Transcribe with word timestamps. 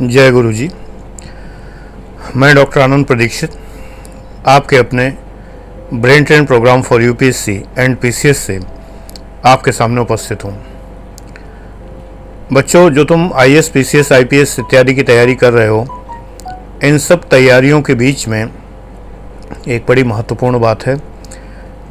जय 0.00 0.30
गुरु 0.30 0.52
जी 0.52 0.70
मैं 2.36 2.54
डॉक्टर 2.54 2.80
आनंद 2.80 3.06
प्रदीक्षित, 3.06 3.50
आपके 4.46 4.76
अपने 4.76 5.16
brain 5.94 6.24
train 6.24 6.46
program 6.46 6.82
for 6.82 7.02
UPSC 7.02 7.64
and 7.78 7.96
PCS 7.96 8.38
से 8.38 8.60
आपके 9.44 9.72
सामने 9.72 10.00
उपस्थित 10.00 10.44
हूँ। 10.44 10.64
बच्चों, 12.52 12.90
जो 12.90 13.04
तुम 13.04 13.32
आईएएस, 13.34 13.68
पीसीएस, 13.68 14.12
आईपीएस 14.12 14.58
इत्यादि 14.58 14.94
की 14.94 15.02
तैयारी 15.02 15.34
कर 15.34 15.52
रहे 15.52 15.68
हो, 15.68 16.04
इन 16.84 16.98
सब 16.98 17.28
तैयारियों 17.28 17.82
के 17.82 17.94
बीच 17.94 18.28
में 18.28 18.50
एक 19.68 19.86
बड़ी 19.88 20.04
महत्वपूर्ण 20.04 20.60
बात 20.60 20.86
है। 20.86 21.15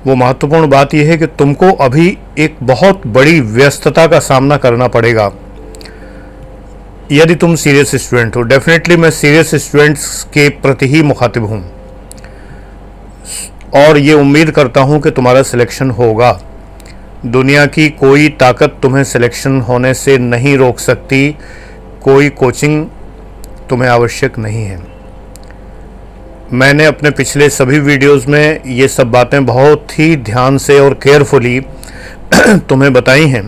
वो 0.08 0.16
महत्वपूर्ण 0.16 0.68
बात 0.70 0.94
यह 0.94 1.10
है 1.10 1.18
कि 1.18 1.26
तुमको 1.26 1.72
अभी 1.72 2.18
एक 2.40 2.56
बहुत 2.64 3.08
बड़ी 3.08 3.40
व्यस्तता 3.40 4.08
का 4.08 4.20
सामना 4.20 4.58
करना 4.58 4.88
पड़ेगा। 4.88 5.32
यदि 7.12 7.36
तुम 7.36 7.56
सीरियस 7.56 7.96
स्टूडेंट 7.96 8.36
हो, 8.36 8.42
डेफिनेटली 8.42 8.98
मैं 8.98 9.12
सीरियस 9.12 9.56
स्टूडेंट्स 9.56 10.24
के 10.24 10.50
प्रति 10.50 10.88
ही 10.88 11.02
मुखातिब 11.04 11.46
हूँ। 11.46 11.72
और 13.76 13.98
ये 13.98 14.14
उम्मीद 14.14 14.52
करता 14.52 14.82
हूँ 14.82 15.02
कि 15.02 15.12
तुम्हारा 15.12 15.44
सिलेक्शन 15.44 15.90
होगा। 15.92 16.42
दुनिया 17.26 17.66
की 17.66 17.90
कोई 17.90 18.30
ताकत 18.30 18.78
तुम्हें 18.82 19.04
सिलेक्शन 19.04 19.62
होने 19.62 19.94
से 19.94 20.18
नहीं 20.18 20.58
रोक 20.58 20.80
सकती। 20.80 21.38
कोई 22.04 22.30
कोचिंग 22.30 22.86
तुम्हें 23.70 23.90
आवश्यक 23.90 24.38
नहीं 24.38 24.64
है। 24.66 24.95
मैंने 26.54 26.86
अपने 26.86 27.10
पिछले 27.10 27.50
सभी 27.50 27.78
वीडियोस 27.80 28.28
में 28.28 28.64
ये 28.66 28.88
सब 28.88 29.12
बातें 29.12 29.46
बहुत 29.46 29.98
ही 30.00 30.16
ध्यान 30.16 30.58
से 30.58 30.80
और 30.80 30.94
केयरफुली 31.04 31.60
तुम्हें 32.70 32.92
बताई 32.94 33.28
हैं। 33.28 33.44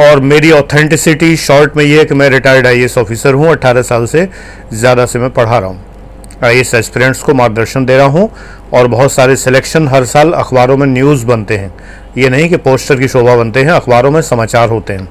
और 0.00 0.20
मेरी 0.22 0.50
ऑथेंटिसिटी 0.50 1.36
शॉर्ट 1.36 1.76
में 1.76 1.84
ये 1.84 1.98
है 1.98 2.04
कि 2.04 2.14
मैं 2.14 2.28
रिटायर्ड 2.30 2.66
आई 2.66 2.86
ऑफिसर 2.98 3.34
हूँ 3.34 3.48
18 3.48 3.82
साल 3.82 4.06
से 4.06 4.28
ज़्यादा 4.72 5.06
से 5.06 5.18
मैं 5.18 5.30
पढ़ा 5.30 5.58
रहा 5.58 5.68
हूँ। 5.68 5.84
आई 6.44 6.60
एस 6.60 6.74
एस्पिरेंट्स 6.74 7.22
को 7.22 7.34
मार्गदर्शन 7.34 7.86
दे 7.86 7.96
रहा 7.96 8.06
हूँ 8.06 8.30
और 8.72 8.86
बहुत 8.86 9.12
सारे 9.12 9.36
सिलेक्शन 9.36 9.88
हर 9.88 10.04
साल 10.04 10.32
अखबारों 10.32 10.76
में 10.76 10.86
न्यूज़ 10.86 11.26
बनते 11.26 11.58
हैं। 11.58 11.72
ये 12.18 12.28
नहीं 12.28 12.48
कि 12.48 12.56
पोस्टर 12.58 13.00
की 13.00 13.08
शोभा 13.08 13.36
बनते 13.36 13.62
हैं, 13.62 13.70
अखबारों 13.70 14.10
में 14.10 14.22
समाचार 14.22 14.68
होते 14.68 14.92
हैं। 14.92 15.08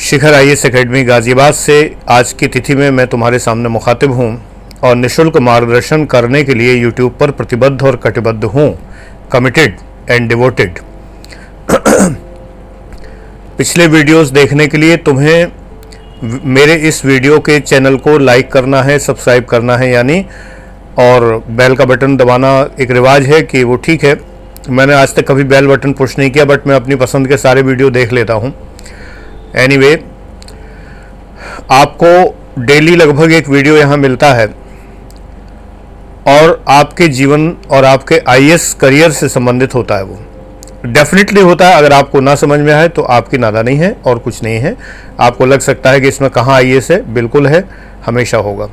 Shikhar 0.00 0.34
I 0.34 0.48
S 0.48 0.66
academy 0.66 1.02
Ghaziabad 1.04 1.54
से 1.54 1.96
आज 2.08 2.32
की 2.32 2.46
तिथि 2.46 2.74
में 2.74 2.90
मैं 2.90 3.06
तुम्हारे 3.06 3.38
सामने 3.38 3.68
मुखातिब 3.68 4.12
हूँ। 4.12 4.38
और 4.82 4.96
निशुल्क 4.96 5.36
मार्गदर्शन 5.38 6.04
करने 6.06 6.42
के 6.44 6.54
लिए 6.54 6.74
यूट्यूब 6.74 7.16
पर 7.20 7.30
प्रतिबद्ध 7.32 7.82
और 7.82 7.96
कटिबद्ध 7.96 8.44
हूँ। 8.46 8.68
कमिटेड 9.32 9.76
एंड 10.10 10.28
डिवोटेड 10.28 10.78
पिछले 13.58 13.86
वीडियोस 13.88 14.30
देखने 14.32 14.66
के 14.66 14.78
लिए 14.78 14.96
तुम्हें 14.98 15.50
मेरे 16.22 16.74
इस 16.88 17.04
वीडियो 17.04 17.38
के 17.40 17.58
चैनल 17.60 17.96
को 17.98 18.16
लाइक 18.18 18.50
करना 18.52 18.82
है 18.82 18.98
सब्सक्राइब 18.98 19.44
करना 19.44 19.76
है 19.76 19.90
यानी 19.90 20.24
और 20.98 21.22
बेल 21.50 21.74
का 21.76 21.84
बटन 21.84 22.16
दबाना 22.16 22.50
एक 22.80 22.90
रिवाज 22.90 23.26
है 23.26 23.40
कि 23.42 23.62
वो 23.64 23.76
ठीक 23.78 24.04
है। 24.04 24.14
मैंने 24.70 24.94
आज 24.94 25.14
तक 25.14 25.26
कभी 25.26 25.44
बेल 25.46 25.66
बटन 25.66 25.92
पुश 25.92 26.18
नहीं 26.18 26.30
किया 26.30 26.44
बट 26.44 26.66
मैं 26.66 26.74
अपनी 26.76 26.96
पसंद 26.96 27.28
के 27.28 27.36
सारे 27.38 27.62
वीडियो 27.62 27.90
देख 27.90 28.12
लेता 28.12 28.34
हूँ। 28.34 28.52
एनी 29.54 29.74
anyway, 29.74 29.96
आपको 31.72 32.64
डेली 32.64 32.96
लगभग 32.96 33.32
एक 33.32 33.48
वीडियो 33.48 33.76
यहाँ 33.76 33.96
मिलता 33.96 34.32
है। 34.34 34.46
और 36.30 36.62
आपके 36.68 37.08
जीवन 37.10 37.54
और 37.70 37.84
आपके 37.84 38.20
आईएएस 38.28 38.72
करियर 38.80 39.10
से 39.12 39.28
संबंधित 39.28 39.74
होता 39.74 39.96
है 39.96 40.04
वो। 40.04 40.18
डेफिनेटली 40.84 41.40
होता 41.40 41.68
है, 41.68 41.76
अगर 41.76 41.92
आपको 41.92 42.20
ना 42.20 42.34
समझ 42.36 42.58
में 42.60 42.72
आए 42.72 42.88
तो 42.88 43.02
आपकी 43.04 43.38
नादा 43.38 43.62
नहीं 43.62 43.78
है 43.78 43.96
और 44.06 44.18
कुछ 44.18 44.42
नहीं 44.42 44.58
है। 44.58 44.76
आपको 45.20 45.46
लग 45.46 45.60
सकता 45.60 45.90
है 45.90 46.00
कि 46.00 46.08
इसमें 46.08 46.30
कहाँ 46.30 46.54
आईएएस 46.56 46.90
है, 46.90 47.02
बिल्कुल 47.14 47.46
है, 47.46 47.64
हमेशा 48.06 48.38
होगा। 48.38 48.68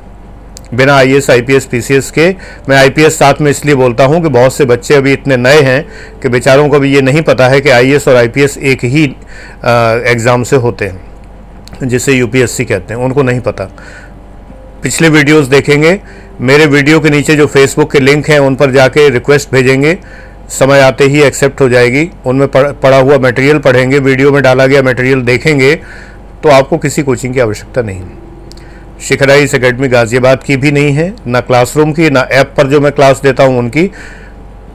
बिना 0.70 0.94
I 0.96 1.12
S 1.14 1.28
I 1.30 1.40
P 1.42 1.54
S 1.54 1.64
P 1.64 1.80
C 1.80 1.94
S 1.94 2.10
के, 2.10 2.28
मैं 2.68 2.76
आई 2.76 2.90
पी 2.90 3.02
एस 3.02 3.18
साथ 3.18 3.40
में 3.40 3.50
इसलिए 3.50 3.74
बोलता 3.74 4.04
हूँ 4.04 4.20
कि 4.22 4.28
बहुत 4.28 4.54
से 4.54 4.64
बच्चे 4.66 4.94
अभी 4.94 5.12
इतने 5.12 5.36
नए 5.36 5.60
हैं 5.62 5.84
कि 6.22 6.28
बेचारों 6.28 6.68
को 6.68 6.78
भी 6.78 6.92
ये 6.94 7.00
नहीं 7.02 7.22
पता 7.22 7.48
है 7.48 7.60
कि 7.60 7.70
आई 7.70 7.92
एस 7.92 8.08
और 8.08 8.16
आई 8.16 8.28
पी 8.28 8.42
एस 8.42 8.56
एक 8.58 8.84
ही 8.84 9.04
एग्ज़ाम 10.06 10.42
से 10.42 10.56
होते 10.56 10.84
हैं, 10.84 11.00
जिसे 11.82 12.12
यू 12.12 12.26
पी 12.26 12.40
एस 12.40 12.56
सी 12.56 12.64
कहते 12.64 12.94
हैं, 12.94 13.00
उनको 13.00 13.22
नहीं 13.22 13.40
पता। 13.40 13.68
पिछले 14.82 15.08
वीडियोस 15.08 15.46
देखेंगे। 15.46 15.98
मेरे 16.40 16.66
वीडियो 16.66 17.00
के 17.00 17.10
नीचे 17.10 17.34
जो 17.36 17.46
फेसबुक 17.46 17.90
के 17.92 18.00
लिंक 18.00 18.28
हैं, 18.28 18.38
उन 18.38 18.54
पर 18.56 18.70
जाके 18.70 19.08
रिक्वेस्ट 19.10 19.52
भेजेंगे। 19.52 19.96
समय 20.50 20.80
आते 20.80 21.04
ही 21.04 21.22
एक्सेप्ट 21.22 21.60
हो 21.60 21.68
जाएगी। 21.68 22.08
उनमें 22.26 22.48
पढ़ा 22.50 22.96
हुआ 22.96 23.18
मटेरियल 23.18 23.58
पढ़ेंगे, 23.58 23.98
वीडियो 23.98 24.32
में 24.32 24.42
डाला 24.42 24.66
गया 24.66 24.82
मटेरियल 24.82 25.22
देखेंगे 25.22 25.74
तो 26.42 26.48
आपको 26.50 26.76
किसी 26.78 27.02
कोचिंग 27.02 27.34
की 27.34 27.40
आवश्यकता 27.40 27.82
नहीं 27.82 28.02
शिखराइस 29.00 29.54
अकेडमी 29.54 29.88
गाज़ियाबाद 29.88 30.42
की 30.42 30.56
भी 30.56 30.70
नहीं 30.72 30.92
है, 30.92 31.14
ना 31.26 31.40
क्लासरूम 31.40 31.92
की, 31.92 32.10
ना 32.10 32.20
ऐप 32.32 32.54
पर 32.56 32.66
जो 32.66 32.80
मैं 32.80 32.92
क्लास 32.92 33.20
देता 33.22 33.44
हूँ, 33.44 33.58
उनकी 33.58 33.86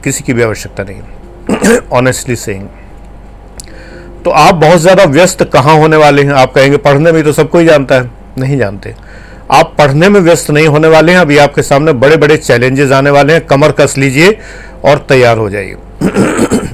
किसी 0.04 0.24
की 0.24 0.32
भी 0.32 0.42
आवश्यकता 0.42 0.84
नहीं 0.84 1.78
ऑनेस्टली 1.92 2.36
सेइंग 2.36 2.68
तो 4.24 4.30
आप 4.30 4.54
बहुत 4.56 4.80
ज़्यादा 4.80 5.04
व्यस्त 5.06 5.42
कहाँ 5.44 5.76
होने 5.76 5.96
वाले 5.96 6.22
हैं? 6.22 6.32
आप 6.32 6.52
कहेंगे, 6.52 6.76
पढ़ने 6.78 7.12
में 7.12 7.22
तो 7.24 7.32
सबको 7.32 7.58
ही 7.58 7.64
जानता 7.66 7.94
है। 7.94 8.10
नहीं 8.38 8.56
जानते। 8.58 8.94
आप 9.50 9.74
पढ़ने 9.78 10.08
में 10.08 10.20
व्यस्त 10.20 10.50
नहीं 10.50 10.66
होने 10.66 10.88
वाले 10.88 11.12
हैं, 11.12 11.18
अभी 11.18 11.38
आपके 11.38 11.62
सामने 11.62 11.92
बड़े 11.92 12.16
बड़े 12.16 12.36
चैलेंजेस 12.36 12.92
आने 12.92 13.10
वाले 13.10 13.32
हैं। 13.32 13.46
कमर 13.46 13.72
कस 13.72 13.94
लीजिए 13.98 14.38
और 14.84 14.98
तैयार 15.08 15.38
हो 15.38 15.50
जाइए। 15.50 15.76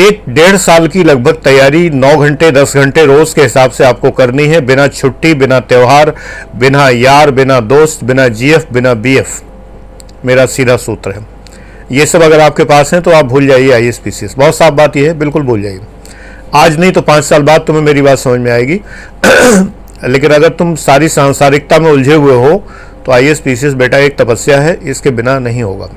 एक 0.00 0.22
डेढ़ 0.28 0.56
साल 0.56 0.88
की 0.88 1.04
लगभग 1.04 1.34
तैयारी, 1.34 1.90
नौ 1.90 2.16
घंटे, 2.16 2.50
दस 2.50 2.76
घंटे 2.76 3.04
रोज 3.06 3.34
के 3.34 3.42
हिसाब 3.42 3.70
से 3.70 3.84
आपको 3.84 4.10
करनी 4.10 4.46
है, 4.46 4.60
बिना 4.60 4.86
छुट्टी, 4.88 5.34
बिना 5.34 5.60
त्यौहार, 5.60 6.14
बिना 6.56 6.88
यार, 6.88 7.30
बिना 7.30 7.60
दोस्त, 7.60 8.04
बिना 8.04 8.28
जीएफ, 8.28 8.66
बिना 8.72 8.94
बीएफ। 8.94 9.42
मेरा 10.24 10.46
सीधा 10.46 10.76
सूत्र 10.76 11.10
है। 11.10 11.26
ये 11.92 12.06
सब 12.06 12.22
अगर 12.22 12.40
आपके 12.40 12.64
पास 12.64 12.94
है 12.94 13.00
तो 13.00 13.10
आप 13.10 13.24
भूल 13.24 13.46
जाइए 13.46 13.70
आई 13.70 13.86
एस 13.86 13.98
पी 13.98 14.10
बहुत 14.38 14.56
साफ़ 14.56 14.74
बात 14.74 14.96
यह 14.96 15.08
है, 15.08 15.18
बिल्कुल 15.18 15.42
भूल 15.42 15.62
जाइए। 15.62 15.80
आज 16.54 16.78
नहीं 16.80 16.92
तो 16.92 17.00
पाँच 17.00 17.24
साल 17.24 17.42
बाद 17.42 17.60
तुम्हें 17.60 17.82
मेरी 17.82 18.02
बात 18.02 18.18
समझ 18.18 18.40
में 18.40 18.52
आएगी। 18.52 18.80
लेकिन 20.04 20.30
अगर 20.30 20.48
तुम 20.48 20.74
सारी 20.74 21.08
सांसारिकता 21.08 21.78
में 21.78 21.90
उलझे 21.92 22.14
हुए 22.14 22.34
हो 22.34 22.68
तो 23.06 23.12
आई 23.12 23.26
एस 23.26 23.40
पी 23.40 23.74
बेटा 23.74 23.98
एक 23.98 24.16
तपस्या 24.18 24.60
है, 24.60 24.78
इसके 24.82 25.10
बिना 25.10 25.38
नहीं 25.38 25.62
होगा। 25.62 25.88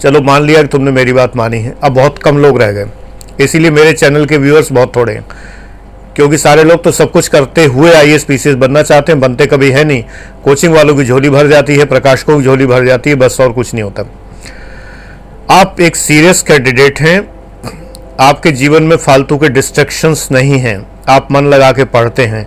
चलो 0.00 0.20
मान 0.20 0.42
लिया 0.42 0.62
कि 0.62 0.68
तुमने 0.68 0.90
मेरी 0.90 1.12
बात 1.12 1.36
मानी 1.36 1.58
है। 1.58 1.74
अब 1.82 1.92
बहुत 1.92 2.18
कम 2.18 2.38
लोग 2.38 2.62
रह 2.62 2.72
गए। 2.72 2.86
इसीलिए 3.40 3.70
मेरे 3.70 3.92
चैनल 3.92 4.26
के 4.26 4.36
व्यूअर्स 4.36 4.72
बहुत 4.72 4.96
थोड़े 4.96 5.12
हैं। 5.12 5.24
क्योंकि 6.16 6.38
सारे 6.38 6.64
लोग 6.64 6.84
तो 6.84 6.92
सब 6.92 7.10
कुछ 7.10 7.28
करते 7.28 7.64
हुए 7.64 7.92
आई 7.92 8.10
एस 8.10 8.24
पी 8.24 8.54
बनना 8.54 8.82
चाहते 8.82 9.12
हैं, 9.12 9.20
बनते 9.20 9.46
कभी 9.46 9.70
है 9.70 9.84
नहीं। 9.84 10.04
कोचिंग 10.44 10.74
वालों 10.74 10.96
की 10.96 11.04
झोली 11.04 11.30
भर 11.30 11.46
जाती 11.46 11.76
है, 11.76 11.84
प्रकाशकों 11.84 12.38
की 12.38 12.44
झोली 12.44 12.66
भर 12.66 12.86
जाती 12.86 13.10
है, 13.10 13.16
बस 13.16 13.40
और 13.40 13.52
कुछ 13.52 13.74
नहीं 13.74 13.84
होता। 13.84 14.04
आप 15.50 15.80
एक 15.80 15.96
सीरियस 15.96 16.42
कैंडिडेट 16.42 17.00
हैं। 17.00 17.30
आपके 18.20 18.52
जीवन 18.52 18.82
में 18.82 18.96
फालतू 18.96 19.38
के 19.38 19.48
डिस्ट्रक्शंस 19.48 20.28
नहीं 20.32 20.58
हैं। 20.58 20.97
आप 21.08 21.28
मन 21.32 21.44
लगा 21.44 21.72
के 21.72 21.84
पढ़ते 21.84 22.24
हैं। 22.24 22.46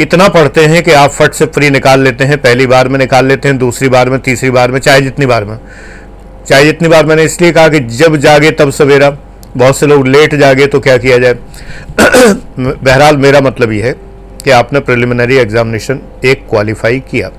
इतना 0.00 0.28
पढ़ते 0.28 0.64
हैं 0.64 0.82
कि 0.82 0.92
आप 0.92 1.10
फट 1.10 1.32
से 1.32 1.46
फ्री 1.46 1.70
निकाल 1.70 2.00
लेते 2.00 2.24
हैं। 2.24 2.38
पहली 2.38 2.66
बार 2.66 2.88
में 2.88 2.98
निकाल 2.98 3.26
लेते 3.26 3.48
हैं, 3.48 3.58
दूसरी 3.58 3.88
बार 3.88 4.10
में, 4.10 4.20
तीसरी 4.20 4.50
बार 4.50 4.70
में, 4.70 4.80
चाहे 4.80 5.00
जितनी 5.00 5.26
बार 5.26 5.44
में। 5.44 5.58
चाहे 6.48 6.64
जितनी 6.64 6.88
बार 6.88 7.06
मैंने 7.06 7.22
इसलिए 7.22 7.52
कहा 7.52 7.68
कि 7.68 7.80
जब 7.80 8.16
जागे 8.16 8.50
तब 8.50 8.70
सवेरा। 8.70 9.16
बहुत 9.56 9.78
से 9.78 9.86
लोग 9.86 10.06
लेट 10.08 10.34
जागे 10.34 10.66
तो 10.66 10.80
क्या 10.80 10.98
किया 10.98 11.18
जाए? 11.18 11.34
बहरहाल 12.58 13.16
मेरा 13.16 13.40
मतलब 13.40 13.72
ये 13.72 13.82
है 13.82 13.92
कि 14.44 14.50
आपने 14.50 14.80
प्रिलिमिनरी 14.80 15.36
एग्जामिनेशन 15.36 16.00
एक 16.24 16.46
क्वालिफाई 16.50 17.00
किया। 17.00 17.30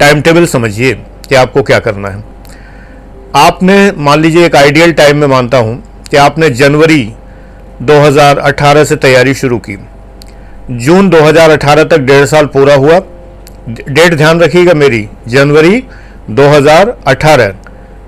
टाइम 0.00 0.20
टेबल 0.20 0.46
समझिए 0.46 0.94
कि 1.28 1.34
आपको 1.34 1.62
क्या 1.62 1.78
करना 1.78 2.08
है। 2.08 2.24
आपने, 3.36 3.92
मान 3.92 4.20
लीजिए 4.20 4.46
एक 4.46 4.56
आइडियल 4.56 4.92
टाइम 4.92 5.16
में 5.16 5.26
मानता 5.26 5.58
हूँ 5.58 6.02
कि 6.10 6.16
आपने 6.16 6.50
जनवरी 6.50 7.12
2018 7.82 8.84
से 8.84 8.96
तैयारी 8.96 9.34
शुरू 9.34 9.58
की। 9.58 9.78
जून 10.70 11.08
2018 11.08 11.84
तक 11.84 11.98
डेढ़ 11.98 12.24
साल 12.24 12.46
पूरा 12.46 12.74
हुआ। 12.74 13.00
डेट 13.68 14.14
ध्यान 14.14 14.40
रखिएगा 14.40 14.74
मेरी, 14.74 15.08
जनवरी 15.28 15.84
2018 16.30 17.54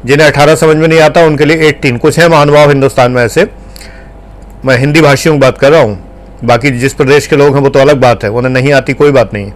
जिन्हें 0.05 0.27
18 0.27 0.55
समझ 0.55 0.77
में 0.77 0.89
नहीं 0.89 1.01
आता, 1.01 1.21
उनके 1.21 1.45
लिए 1.45 1.69
18 1.69 1.99
कुछ 1.99 2.19
है 2.19 2.29
महानुभाव 2.29 2.69
हिंदुस्तान 2.69 3.13
में 3.13 3.25
ऐसे। 3.25 3.47
मैं 4.65 4.79
हिंदी 4.79 5.01
भाषियों 5.01 5.35
की 5.35 5.39
बात 5.39 5.59
कर 5.59 5.71
रहा 5.71 5.81
हूँ। 5.81 6.05
बाकी 6.45 6.71
जिस 6.71 6.95
प्रदेश 6.95 7.27
के 7.27 7.37
लोग 7.37 7.55
हैं, 7.55 7.63
वो 7.63 7.69
तो 7.69 7.79
अलग 7.79 7.97
बात 7.97 8.25
है। 8.25 8.31
उन्हें 8.31 8.53
नहीं 8.53 8.73
आती 8.73 8.93
कोई 8.93 9.11
बात 9.11 9.35
नहीं। 9.35 9.53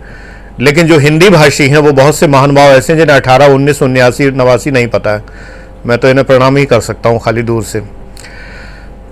लेकिन 0.61 0.87
जो 0.87 0.99
हिंदी 0.99 1.29
भाषी 1.29 1.69
हैं, 1.69 1.79
वो 1.79 1.93
बहुत 1.93 2.17
से 2.17 2.27
महानुभाव 2.27 2.69
ऐसे 2.69 2.93
हैं, 2.93 3.01
जिन्हें 3.01 3.17
अठारह, 3.17 3.47
उन्नीस, 3.47 3.83
उन्यासी, 3.83 4.31
नवासी 4.31 4.71
नहीं 4.71 4.87
पता 4.87 5.11
है। 5.11 5.23
मैं 5.87 5.99
तो 5.99 6.09
इन्हें 6.09 6.27
प्रणाम 6.27 6.57
ही 6.57 6.67
कर 6.67 6.81
सकता 6.81 7.09
हूँ, 7.09 7.21
खाली 7.21 7.43
दूर 7.43 7.63
से। 7.63 7.96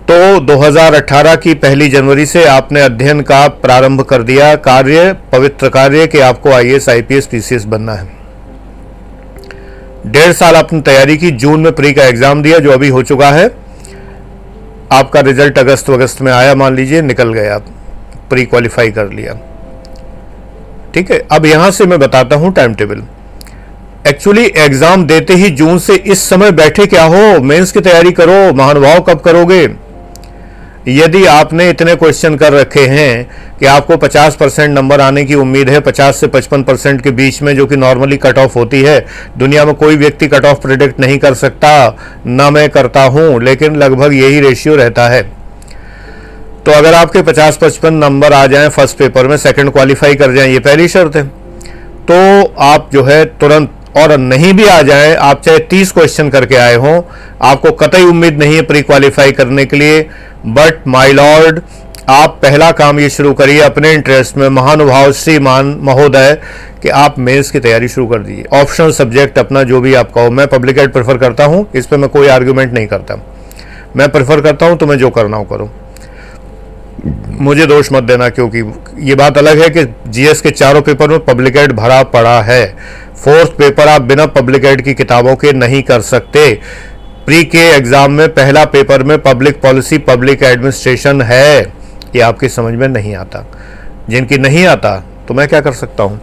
तो 0.09 0.41
2018 0.41 1.37
की 1.37 1.53
पहली 1.55 1.89
जनवरी 1.89 2.25
से 2.27 2.45
आपने 2.45 2.81
अध्ययन 2.81 3.21
का 3.21 3.47
प्रारंभ 3.49 4.01
कर 4.03 4.23
दिया। 4.23 4.55
कार्य, 4.57 5.13
पवित्र 5.33 5.69
कार्य 5.69 6.07
कि 6.07 6.19
आपको 6.21 6.51
I 6.51 6.71
S 6.71 6.89
I 6.89 7.03
P 7.03 7.15
S 7.15 7.27
P 7.27 7.41
C 7.41 7.55
S 7.55 7.65
बनना 7.65 7.93
है। 7.93 8.09
डेढ़ 10.07 10.33
साल 10.33 10.57
आपने 10.57 10.81
तैयारी 10.81 11.17
की, 11.17 11.31
जून 11.31 11.61
में 11.61 11.73
प्री 11.73 11.93
का 11.93 12.05
एग्ज़ाम 12.05 12.43
दिया, 12.43 12.59
जो 12.59 12.71
अभी 12.71 12.89
हो 12.89 13.03
चुका 13.03 13.31
है। 13.31 13.47
आपका 14.93 15.21
रिज़ल्ट 15.21 15.59
अगस्त 15.59 15.89
अगस्त 15.91 16.21
में 16.23 16.33
आया, 16.33 16.55
मान 16.55 16.77
लीजिए, 16.77 17.01
निकल 17.03 17.33
गया 17.33 17.59
प्री 18.31 18.45
क्वालिफाई 18.45 18.91
कर 18.91 19.09
लिया। 19.11 19.35
ठीक 20.95 21.11
है, 21.11 21.19
अब 21.33 21.47
यहाँ 21.47 21.71
से 21.71 21.87
मैं 21.87 21.99
बताता 21.99 22.37
हूँ 22.37 22.53
टाइम 22.53 22.75
टेबल। 22.75 23.03
एक्चुअली 24.09 24.45
एग्ज़ाम 24.59 25.07
देते 25.07 25.35
ही 25.35 25.51
जून 25.53 25.79
से 25.79 25.95
इस 25.95 26.29
समय 26.29 26.51
बैठे 26.53 26.87
क्या 26.87 27.05
हो? 27.05 27.41
मेंस 27.43 27.73
की 27.73 27.81
तैयारी 27.81 28.13
करो, 28.13 28.53
महानुभाव 28.55 29.01
कब 29.01 29.21
करोगे? 29.21 29.67
यदि 30.89 31.25
आपने 31.25 31.69
इतने 31.71 31.95
क्वेश्चन 31.95 32.35
कर 32.37 32.53
रखे 32.53 32.81
हैं 32.81 33.27
कि 33.61 33.67
आपको 33.67 33.97
50 33.97 34.35
परसेंट 34.37 34.75
नंबर 34.75 35.01
आने 35.01 35.25
की 35.25 35.35
उम्मीद 35.35 35.69
है 35.69 35.81
50 35.81 36.13
से 36.13 36.27
55 36.27 36.65
परसेंट 36.65 37.01
के 37.01 37.11
बीच 37.11 37.41
में 37.43 37.55
जो 37.57 37.67
कि 37.67 37.77
नॉर्मली 37.77 38.17
कट 38.17 38.39
ऑफ़ 38.39 38.59
होती 38.59 38.83
है, 38.83 39.07
दुनिया 39.39 39.65
में 39.65 39.75
कोई 39.75 39.97
व्यक्ति 39.97 40.27
कट 40.27 40.45
ऑफ़ 40.45 40.61
प्रिडिक्ट 40.61 41.01
नहीं 41.01 41.19
कर 41.19 41.35
सकता, 41.35 41.97
ना 42.27 42.51
मैं 42.51 42.69
करता 42.71 43.03
हूँ, 43.05 43.43
लेकिन 43.43 43.77
लगभग 43.77 44.13
यही 44.13 44.41
रेशियो 44.41 44.75
रहता 44.77 45.09
है। 45.09 45.23
तो 46.67 46.73
अगर 46.73 46.95
आपके 46.95 47.23
50-55 47.23 47.93
नंबर 47.93 48.33
आ 48.33 48.47
जाएँ 48.47 48.69
फ़र्स्ट 48.69 48.99
पेपर 48.99 49.27
में 49.27 49.37
सेकंड 49.37 49.73
क्वालिफाई 49.73 50.15
कर 50.15 50.35
जाएँ, 50.35 50.53
ये 50.53 50.59
पहली 50.59 50.89
शर्त 50.89 51.17
है। 51.17 51.25
तो 52.11 52.55
आप 52.59 52.91
जो 52.93 53.05
है 53.05 53.25
तुरंत 53.25 53.71
और 53.97 54.17
नहीं 54.19 54.53
भी 54.53 54.65
आ 54.65 54.81
जाए, 54.83 55.15
आप 55.15 55.43
चाहे 55.43 55.59
30 55.71 55.93
क्वेश्चन 55.93 56.29
करके 56.31 56.57
आए 56.57 56.75
हों, 56.75 57.01
आपको 57.43 57.71
कतई 57.73 58.03
उम्मीद 58.03 58.39
नहीं 58.39 58.55
है 58.57 58.63
प्री 58.63 58.83
क्वालिफाई 58.83 59.33
करने 59.33 59.65
के 59.65 59.77
लिए 59.77 60.07
बट 60.47 60.87
माय 60.87 61.13
लॉर्ड 61.13 61.61
आप 62.11 62.39
पहला 62.43 62.71
काम 62.73 62.99
ये 63.01 63.09
शुरू 63.11 63.33
करिए 63.35 63.61
अपने 63.61 63.93
इंटरेस्ट 63.93 64.37
में 64.37 64.49
महानुभाव 64.49 65.13
श्रीमान 65.13 65.67
महोदय 65.83 66.37
कि 66.83 66.89
आप 66.89 67.19
मेंस 67.19 67.51
की 67.51 67.61
तैयारी 67.61 67.89
शुरू 67.89 68.07
कर 68.07 68.19
दीजिए। 68.19 68.45
ऑप्शनल 68.53 68.91
सब्जेक्ट 68.93 69.39
अपना 69.39 69.63
जो 69.63 69.81
भी 69.81 69.95
आप 69.95 70.13
कहो, 70.13 70.31
मैं 70.31 70.47
पब्लिक 70.47 70.79
एड 70.79 70.93
प्रेफर 70.93 71.19
करता 71.19 71.45
हूँ, 71.45 71.67
इस 71.75 71.87
पर 71.87 71.97
मैं 71.97 72.09
कोई 72.11 72.29
आर्ग्यूमेंट 72.29 72.73
नहीं 72.73 72.87
करता। 72.87 73.17
मैं 73.97 74.09
प्रेफर 74.09 74.41
करता 74.41 74.67
हूँ, 74.67 74.77
तुम्हें 74.77 74.99
जो 74.99 75.11
करना 75.11 75.37
हो 75.37 75.45
करो। 75.45 75.71
मुझे 77.41 77.67
दोष 77.67 77.93
मत 77.93 78.03
देना, 78.03 78.29
क्योंकि 78.29 78.63
ये 79.01 79.15
बात 79.15 79.39
अलग 79.39 79.63
है 79.63 79.69
कि 79.69 79.85
जीएस 80.09 80.41
के 80.41 80.51
चारों 80.51 80.83
पेपर 80.83 81.09
में 81.09 81.25
पब्लिक 81.25 81.57
एड 81.57 81.73
भरा 81.73 82.03
पड़ा 82.03 82.41
है। 82.43 82.67
फोर्थ 83.15 83.57
पेपर 83.59 83.89
आप 83.89 84.03
बिना 84.03 84.27
पब्लिक 84.27 84.65
एड 84.65 84.83
की 84.83 84.95
किताबों 84.95 85.37
के 85.37 85.53
नहीं 85.53 85.83
कर 85.83 86.01
सकते। 86.01 86.61
प्री 87.27 87.45
के 87.45 87.59
एग्ज़ाम 87.67 88.13
में 88.13 88.29
पहला 88.29 88.65
पेपर 88.65 89.03
में 89.03 89.17
पब्लिक 89.19 89.61
पॉलिसी, 89.61 89.99
पब्लिक 89.99 90.43
एडमिनिस्ट्रेशन 90.43 91.23
है, 91.23 91.61
ये 92.15 92.21
आपकी 92.21 92.49
समझ 92.49 92.73
में 92.75 92.87
नहीं 92.89 93.15
आता। 93.15 93.45
जिनकी 94.09 94.39
नहीं 94.39 94.65
आता 94.67 94.97
तो 95.29 95.35
मैं 95.35 95.47
क्या 95.49 95.61
कर 95.61 95.73
सकता 95.73 96.03
हूँ? 96.03 96.21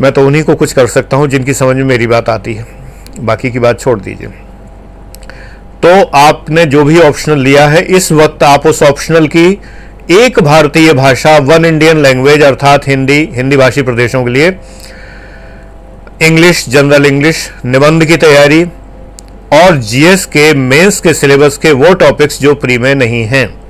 मैं 0.00 0.12
तो 0.12 0.26
उन्हीं 0.26 0.42
को 0.42 0.54
कुछ 0.54 0.72
कर 0.72 0.86
सकता 0.86 1.16
हूँ 1.16 1.26
जिनकी 1.28 1.54
समझ 1.54 1.76
में 1.76 1.84
मेरी 1.84 2.06
बात 2.06 2.28
आती 2.28 2.54
है। 2.54 2.66
बाकी 3.20 3.50
की 3.50 3.58
बात 3.58 3.80
छोड़ 3.80 3.98
दीजिए। 4.00 4.28
तो 5.82 6.02
आपने 6.16 6.64
जो 6.66 6.84
भी 6.84 6.98
ऑप्शनल 7.00 7.38
लिया 7.38 7.66
है, 7.68 7.82
इस 7.86 8.10
वक्त 8.12 8.42
आप 8.42 8.66
उस 8.66 8.82
ऑप्शनल 8.82 9.26
की 9.28 9.48
एक 10.12 10.38
भारतीय 10.40 10.92
भाषा 10.92 11.36
वन 11.40 11.64
इंडियन 11.64 12.02
लैंग्वेज 12.02 12.42
अर्थात 12.42 12.86
हिंदी 12.88 13.18
हिंदी 13.32 13.56
भाषी 13.56 13.82
प्रदेशों 13.82 14.22
के 14.24 14.30
लिए 14.30 14.48
इंग्लिश 16.22 16.64
जनरल 16.68 17.06
इंग्लिश 17.06 17.48
निबंध 17.64 18.04
की 18.04 18.16
तैयारी 18.18 18.64
और 19.52 19.76
जीएस 19.76 20.24
के, 20.26 20.54
मेंस 20.54 21.00
के 21.00 21.14
सिलेबस 21.14 21.58
के 21.58 21.72
वो 21.72 21.94
टॉपिक्स 21.94 22.40
जो 22.40 22.54
प्री 22.54 22.78
में 22.78 22.94
नहीं 22.94 23.24
हैं। 23.24 23.62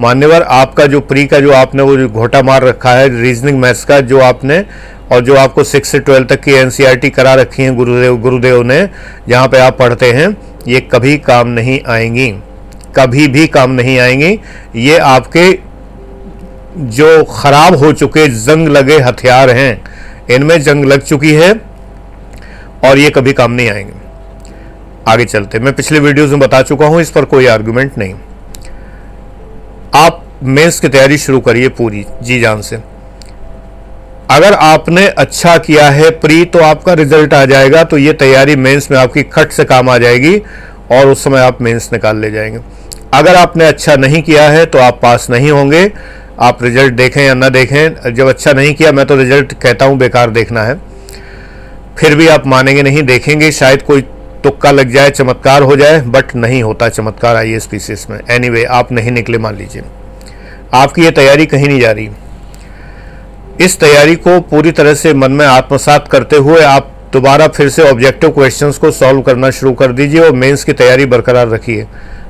मान्यवर, 0.00 0.42
आपका 0.42 0.86
जो 0.86 1.00
प्री 1.00 1.26
का 1.26 1.40
जो 1.40 1.52
आपने 1.52 1.82
वो 1.82 2.08
घोटा 2.08 2.42
मार 2.42 2.64
रखा 2.64 2.90
है 2.90 3.22
रीजनिंग 3.22 3.58
मैथ्स 3.60 3.84
का 3.84 4.00
जो 4.00 4.20
आपने, 4.20 4.64
और 5.12 5.20
जो 5.20 5.36
आपको 5.36 5.64
सिक्स 5.64 5.88
से 5.88 5.98
ट्वेल्थ 5.98 6.28
तक 6.28 6.40
की 6.40 6.52
एनसीईआरटी 6.52 7.10
करा 7.10 7.34
रखी 7.34 7.62
है 7.62 7.74
गुरुदेव 7.74 8.16
गुरुदेव 8.16 8.62
ने, 8.62 8.88
जहाँ 9.28 9.48
पे 9.48 9.58
आप 9.58 9.78
पढ़ते 9.78 10.12
हैं, 10.12 10.36
ये 10.68 10.80
कभी 10.80 11.16
काम 11.18 11.48
नहीं 11.48 11.80
आएँगी। 11.86 12.30
कभी 12.96 13.26
भी 13.28 13.46
काम 13.46 13.70
नहीं 13.70 13.98
आएँगी। 13.98 14.38
ये 14.76 14.98
आपके 14.98 15.52
जो 16.76 17.24
खराब 17.24 17.76
हो 17.76 17.92
चुके, 17.92 18.26
जंग 18.28 18.68
लगे 18.68 18.98
हथियार 18.98 19.50
हैं। 19.50 19.82
इनमें 20.30 20.62
जंग 20.62 20.84
लग 20.84 21.02
चुकी 21.02 21.32
है, 21.32 21.52
और 22.84 22.98
ये 22.98 23.10
कभी 23.10 23.32
काम 23.32 23.52
नहीं 23.52 23.70
आएँगे। 23.70 23.99
आगे 25.08 25.24
चलते 25.24 25.58
मैं 25.58 25.72
पिछले 25.72 25.98
वीडियोस 25.98 26.30
में 26.30 26.40
बता 26.40 26.60
चुका 26.62 26.86
हूँ, 26.86 27.00
इस 27.00 27.10
पर 27.10 27.24
कोई 27.24 27.46
आर्गुमेंट 27.48 27.98
नहीं। 27.98 28.14
आप 29.96 30.24
मेंस 30.44 30.80
की 30.80 30.88
तैयारी 30.88 31.18
शुरू 31.18 31.40
करिए 31.40 31.68
पूरी, 31.70 32.04
जी 32.22 32.40
जान 32.40 32.60
से। 32.62 32.76
अगर 34.30 34.52
आपने 34.54 35.06
अच्छा 35.08 35.56
किया 35.58 35.88
है 35.90 36.10
प्री 36.20 36.44
तो 36.44 36.58
आपका 36.60 36.92
रिज़ल्ट 36.94 37.34
आ 37.34 37.44
जाएगा 37.44 37.82
तो 37.84 37.98
ये 37.98 38.12
तैयारी 38.14 38.56
मेंस 38.56 38.90
में 38.90 38.98
आपकी 38.98 39.22
खट 39.24 39.52
से 39.52 39.64
काम 39.64 39.90
आ 39.90 39.96
जाएगी, 39.98 40.36
और 40.92 41.08
उस 41.08 41.24
समय 41.24 41.40
आप 41.40 41.60
मेंस 41.62 41.88
निकाल 41.92 42.16
ले 42.16 42.30
जाएँगे। 42.30 42.60
अगर 43.14 43.34
आपने 43.36 43.66
अच्छा 43.66 43.96
नहीं 43.96 44.22
किया 44.22 44.48
है 44.50 44.64
तो 44.66 44.78
आप 44.78 45.00
पास 45.02 45.26
नहीं 45.30 45.50
होंगे। 45.50 45.90
आप 46.40 46.62
रिज़ल्ट 46.62 46.94
देखें 46.94 47.22
या 47.22 47.34
ना 47.34 47.48
देखें, 47.48 48.14
जब 48.14 48.28
अच्छा 48.28 48.52
नहीं 48.52 48.74
किया, 48.74 48.92
मैं 48.92 49.06
तो 49.06 49.16
रिज़ल्ट 49.16 49.52
कहता 49.54 49.84
हूँ, 49.84 49.98
बेकार 49.98 50.30
देखना 50.30 50.62
है। 50.62 50.78
फिर 51.98 52.14
भी 52.14 52.28
आप 52.28 52.46
मानेंगे 52.46 52.82
नहीं, 52.82 53.02
देखेंगे, 53.02 53.50
शायद 53.52 53.82
कोई 53.82 54.04
तुक्का 54.44 54.70
लग 54.70 54.90
जाए 54.90 55.10
चमत्कार 55.10 55.62
हो 55.62 55.76
जाए 55.76 56.00
बट 56.00 56.34
नहीं 56.36 56.62
होता 56.62 56.88
चमत्कार 56.88 57.36
आई 57.36 57.52
एस 57.52 57.66
पीसीएस 57.66 58.06
में। 58.10 58.18
एनी 58.18 58.48
anyway, 58.48 58.66
आप 58.66 58.92
नहीं 58.92 59.10
निकले 59.10 59.38
मान 59.38 59.56
लीजिए। 59.56 59.82
आपकी 60.74 61.02
ये 61.02 61.10
तैयारी 61.10 61.46
कहीं 61.46 61.68
नहीं 61.68 61.80
जा 61.80 61.90
रही। 61.90 62.10
इस 63.60 63.78
तैयारी 63.80 64.14
को 64.16 64.40
पूरी 64.40 64.70
तरह 64.70 64.94
से 64.94 65.14
मन 65.14 65.32
में 65.32 65.46
आत्मसात 65.46 66.08
करते 66.08 66.36
हुए 66.36 66.62
आप 66.62 66.90
दोबारा 67.12 67.48
फिर 67.48 67.68
से 67.68 67.82
ऑब्जेक्टिव 67.82 68.30
क्वेश्चंस 68.30 68.78
को 68.78 68.90
सॉल्व 68.90 69.20
करना 69.20 69.50
शुरू 69.50 69.72
कर 69.72 69.92
दीजिए 69.92 70.20
और 70.20 70.32
मेंस 70.32 70.64
की 70.64 70.72
तैयारी 70.72 71.06
बरकरार 71.06 71.48
रखिए। 71.48 71.86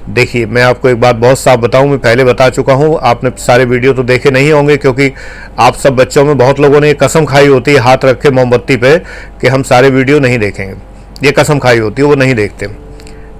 देखिए 0.08 0.46
मैं 0.46 0.62
आपको 0.62 0.88
एक 0.88 1.00
बात 1.00 1.16
बहुत 1.16 1.38
साफ़ 1.38 1.60
बताऊँ 1.60 1.88
मैं 1.88 1.98
पहले 1.98 2.24
बता 2.24 2.48
चुका 2.48 2.72
हूँ 2.72 2.98
आपने 3.02 3.30
सारे 3.38 3.64
वीडियो 3.64 3.92
तो 3.92 4.02
देखे 4.02 4.30
नहीं 4.30 4.52
होंगे 4.52 4.76
क्योंकि 4.76 5.12
आप 5.58 5.74
सब 5.74 5.96
बच्चों 5.96 6.24
में 6.24 6.38
बहुत 6.38 6.60
लोगों 6.60 6.80
ने 6.80 6.92
कसम 6.94 7.24
खाई 7.24 7.46
होती 7.46 7.72
है 7.72 7.78
हाथ 7.78 8.04
रख 8.04 8.26
मोमबत्ती 8.26 8.76
पे 8.76 8.98
कि 9.40 9.48
हम 9.48 9.62
सारे 9.62 9.90
वीडियो 9.90 10.18
नहीं 10.18 10.38
देखेंगे। 10.38 10.89
ये 11.22 11.30
कसम 11.30 11.58
खाई 11.58 11.78
होती 11.78 12.02
है, 12.02 12.08
वो 12.08 12.14
नहीं 12.14 12.34
देखते। 12.34 12.68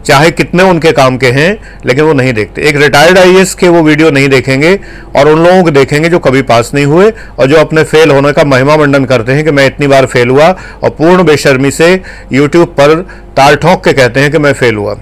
चाहे 0.06 0.30
कितने 0.30 0.62
उनके 0.62 0.92
काम 0.92 1.16
के 1.16 1.26
हैं, 1.26 1.58
लेकिन 1.86 2.04
वो 2.04 2.12
नहीं 2.12 2.32
देखते। 2.32 2.62
एक 2.62 2.76
रिटायर्ड 2.76 3.18
आई 3.18 3.44
के 3.60 3.68
वो 3.68 3.82
वीडियो 3.82 4.10
नहीं 4.10 4.28
देखेंगे, 4.28 4.74
और 5.16 5.28
उन 5.28 5.44
लोगों 5.44 5.62
को 5.64 5.70
देखेंगे 5.70 6.08
जो 6.08 6.18
कभी 6.18 6.42
पास 6.42 6.70
नहीं 6.74 6.84
हुए, 6.84 7.10
और 7.38 7.46
जो 7.46 7.56
अपने 7.56 7.82
फेल 7.82 8.10
होने 8.10 8.32
का 8.32 8.44
महिमा 8.44 8.76
मंडन 8.76 9.04
करते 9.04 9.32
हैं 9.32 9.44
कि 9.44 9.50
मैं 9.50 9.66
इतनी 9.66 9.86
बार 9.86 10.06
फेल 10.06 10.28
हुआ, 10.28 10.48
और 10.82 10.90
पूर्ण 10.90 11.24
बेशर्मी 11.24 11.70
से 11.70 12.00
यूट्यूब 12.32 12.68
पर 12.68 12.94
ताल 13.36 13.56
ठोंक 13.56 13.84
के 13.84 13.92
कहते 13.92 14.20
हैं 14.20 14.30
कि 14.32 14.38
मैं 14.38 14.52
फेल 14.52 14.74
हुआ। 14.74 14.96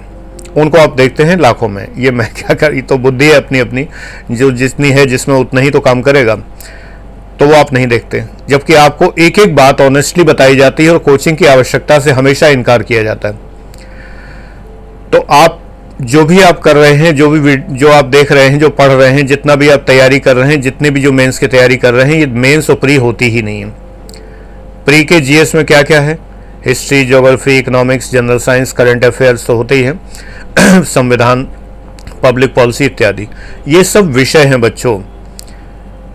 उनको 0.57 0.77
आप 0.77 0.95
देखते 0.95 1.23
हैं 1.23 1.37
लाखों 1.37 1.67
में। 1.67 1.87
ये 1.97 2.11
मैं 2.11 2.27
क्या 2.33 2.53
कर 2.55 2.79
तो 2.81 2.97
बुद्धि 2.97 3.25
है 3.25 3.33
अपनी 3.33 3.59
अपनी 3.59 3.87
जो 4.31 4.51
जितनी 4.51 4.89
है 4.89 5.05
जिसमें 5.05 5.35
उतना 5.35 5.61
ही 5.61 5.69
तो 5.69 5.79
काम 5.79 6.01
करेगा। 6.01 6.37
तो 7.39 7.45
वो 7.45 7.53
आप 7.53 7.73
नहीं 7.73 7.87
देखते। 7.87 8.23
जबकि 8.49 8.73
आपको 8.73 9.13
एक 9.19 9.39
एक 9.39 9.55
बात 9.55 9.81
ऑनेस्टली 9.81 10.23
बताई 10.23 10.55
जाती 10.55 10.85
है 10.85 10.91
और 10.91 10.97
कोचिंग 10.97 11.37
की 11.37 11.45
आवश्यकता 11.45 11.99
से 11.99 12.11
हमेशा 12.11 12.47
इनकार 12.47 12.83
किया 12.83 13.03
जाता 13.03 13.27
है। 13.27 13.35
तो 15.11 15.27
आप 15.29 15.61
जो 16.01 16.25
भी 16.25 16.41
आप 16.41 16.59
कर 16.59 16.75
रहे 16.75 16.93
हैं, 16.93 17.15
जो 17.15 17.29
भी 17.29 17.55
जो 17.57 17.87
आप 17.87 18.05
देख 18.05 18.31
रहे 18.31 18.47
हैं, 18.47 18.59
जो 18.59 18.69
पढ़ 18.69 18.87
रहे 18.87 19.09
हैं, 19.09 19.27
जितना 19.27 19.55
भी 19.55 19.69
आप 19.69 19.83
तैयारी 19.87 20.19
कर 20.19 20.35
रहे 20.35 20.51
हैं, 20.51 20.61
जितने 20.61 20.89
भी 20.89 21.01
जो 21.01 21.11
मेंस 21.11 21.39
की 21.39 21.47
तैयारी 21.47 21.77
कर 21.77 21.93
रहे 21.93 22.11
हैं, 22.11 22.19
ये 22.19 22.25
मेंस 22.25 22.69
और 22.69 22.75
प्री 22.75 22.95
होती 22.95 23.25
ही 23.25 23.41
नहीं 23.41 23.61
है। 23.61 23.69
प्री 24.85 25.03
के 25.03 25.19
जीएस 25.19 25.55
में 25.55 25.65
क्या 25.65 25.81
क्या 25.81 26.01
है? 26.01 26.19
History 26.65 27.05
geography 27.05 27.57
economics 27.57 28.11
general 28.11 28.37
science 28.37 28.71
current 28.71 29.05
affairs 29.05 29.47
तो 29.47 29.55
होते 29.55 29.75
ही 29.75 29.81
हैं। 29.81 30.01
संविधान 30.83 31.47
पब्लिक 32.23 32.53
पॉलिसी 32.53 32.85
इत्यादि। 32.85 33.27
ये 33.67 33.83
सब 33.83 34.11
विषय 34.11 34.43
हैं 34.43 34.61
बच्चों। 34.61 35.01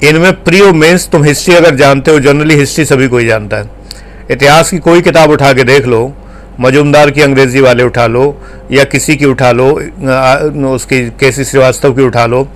इनमें 0.03 0.33
प्री 0.45 0.61
और 0.61 0.73
मेंस, 0.73 1.09
तुम 1.09 1.25
हिस्ट्री 1.25 1.55
अगर 1.55 1.75
जानते 1.75 2.11
हो, 2.11 2.19
जनरली 2.21 2.55
हिस्ट्री 2.55 2.85
सभी 2.85 3.09
कोई 3.09 3.27
जानता 3.27 3.57
है। 3.57 3.71
इतिहास 4.31 4.71
की 4.71 4.79
कोई 4.79 5.01
किताब 5.01 5.31
उठा 5.31 5.53
के 5.53 5.65
देख 5.65 5.87
लो, 5.87 6.13
मजुमदार 6.61 7.11
की 7.11 7.23
अंग्रेज़ी 7.23 7.61
वाले 7.61 7.83
उठा 7.83 8.07
लो, 8.07 8.25
या 8.73 8.85
किसी 8.85 9.17
की 9.17 9.25
उठा 9.25 9.51
लो 9.53 9.71
उसकी 10.75 11.01
केसी 11.11 11.45
श्रीवास्तव 11.45 11.93
की 11.93 12.03
उठा 12.03 12.27
लो, 12.27 12.49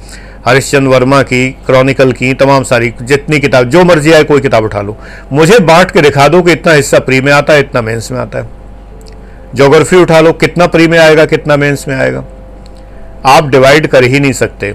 हरिश्चंद्र 0.47 0.89
वर्मा 0.89 1.23
की, 1.23 1.51
क्रॉनिकल 1.67 2.13
की, 2.13 2.33
तमाम 2.35 2.63
सारी, 2.65 2.93
जितनी 3.03 3.39
किताब, 3.39 3.69
जो 3.69 3.85
मर्ज़ी 3.85 4.13
आए, 4.13 4.25
कोई 4.25 4.41
किताब 4.41 4.65
उठा 4.65 4.81
लो। 4.81 4.97
मुझे 5.33 5.59
बांट 5.59 5.91
के 5.91 6.01
दिखा 6.01 6.29
दो 6.29 6.43
कि 6.43 6.53
इतना 6.53 6.73
हिस्सा 6.73 6.99
प्री 6.99 7.21
में 7.21 7.33
आता 7.33 7.53
है, 7.53 7.61
इतना 7.61 7.83
मेंस 7.83 8.11
में 8.13 8.19
आता 8.19 8.39
है। 8.39 8.49
जोग्राफी 9.55 9.97
उठा 9.97 10.21
लो, 10.21 10.33
कितना 10.33 10.67
प्री 10.67 10.89
में 10.89 10.99
आएगा, 10.99 11.25
कितना 11.27 11.57
मेंस 11.57 11.85
में 11.89 11.97
आएगा। 11.97 12.25
आप 13.27 13.49
डिवाइड 13.49 13.87
कर 13.87 14.05
ही 14.05 14.21
नहीं 14.21 14.33
सकते। 14.33 14.75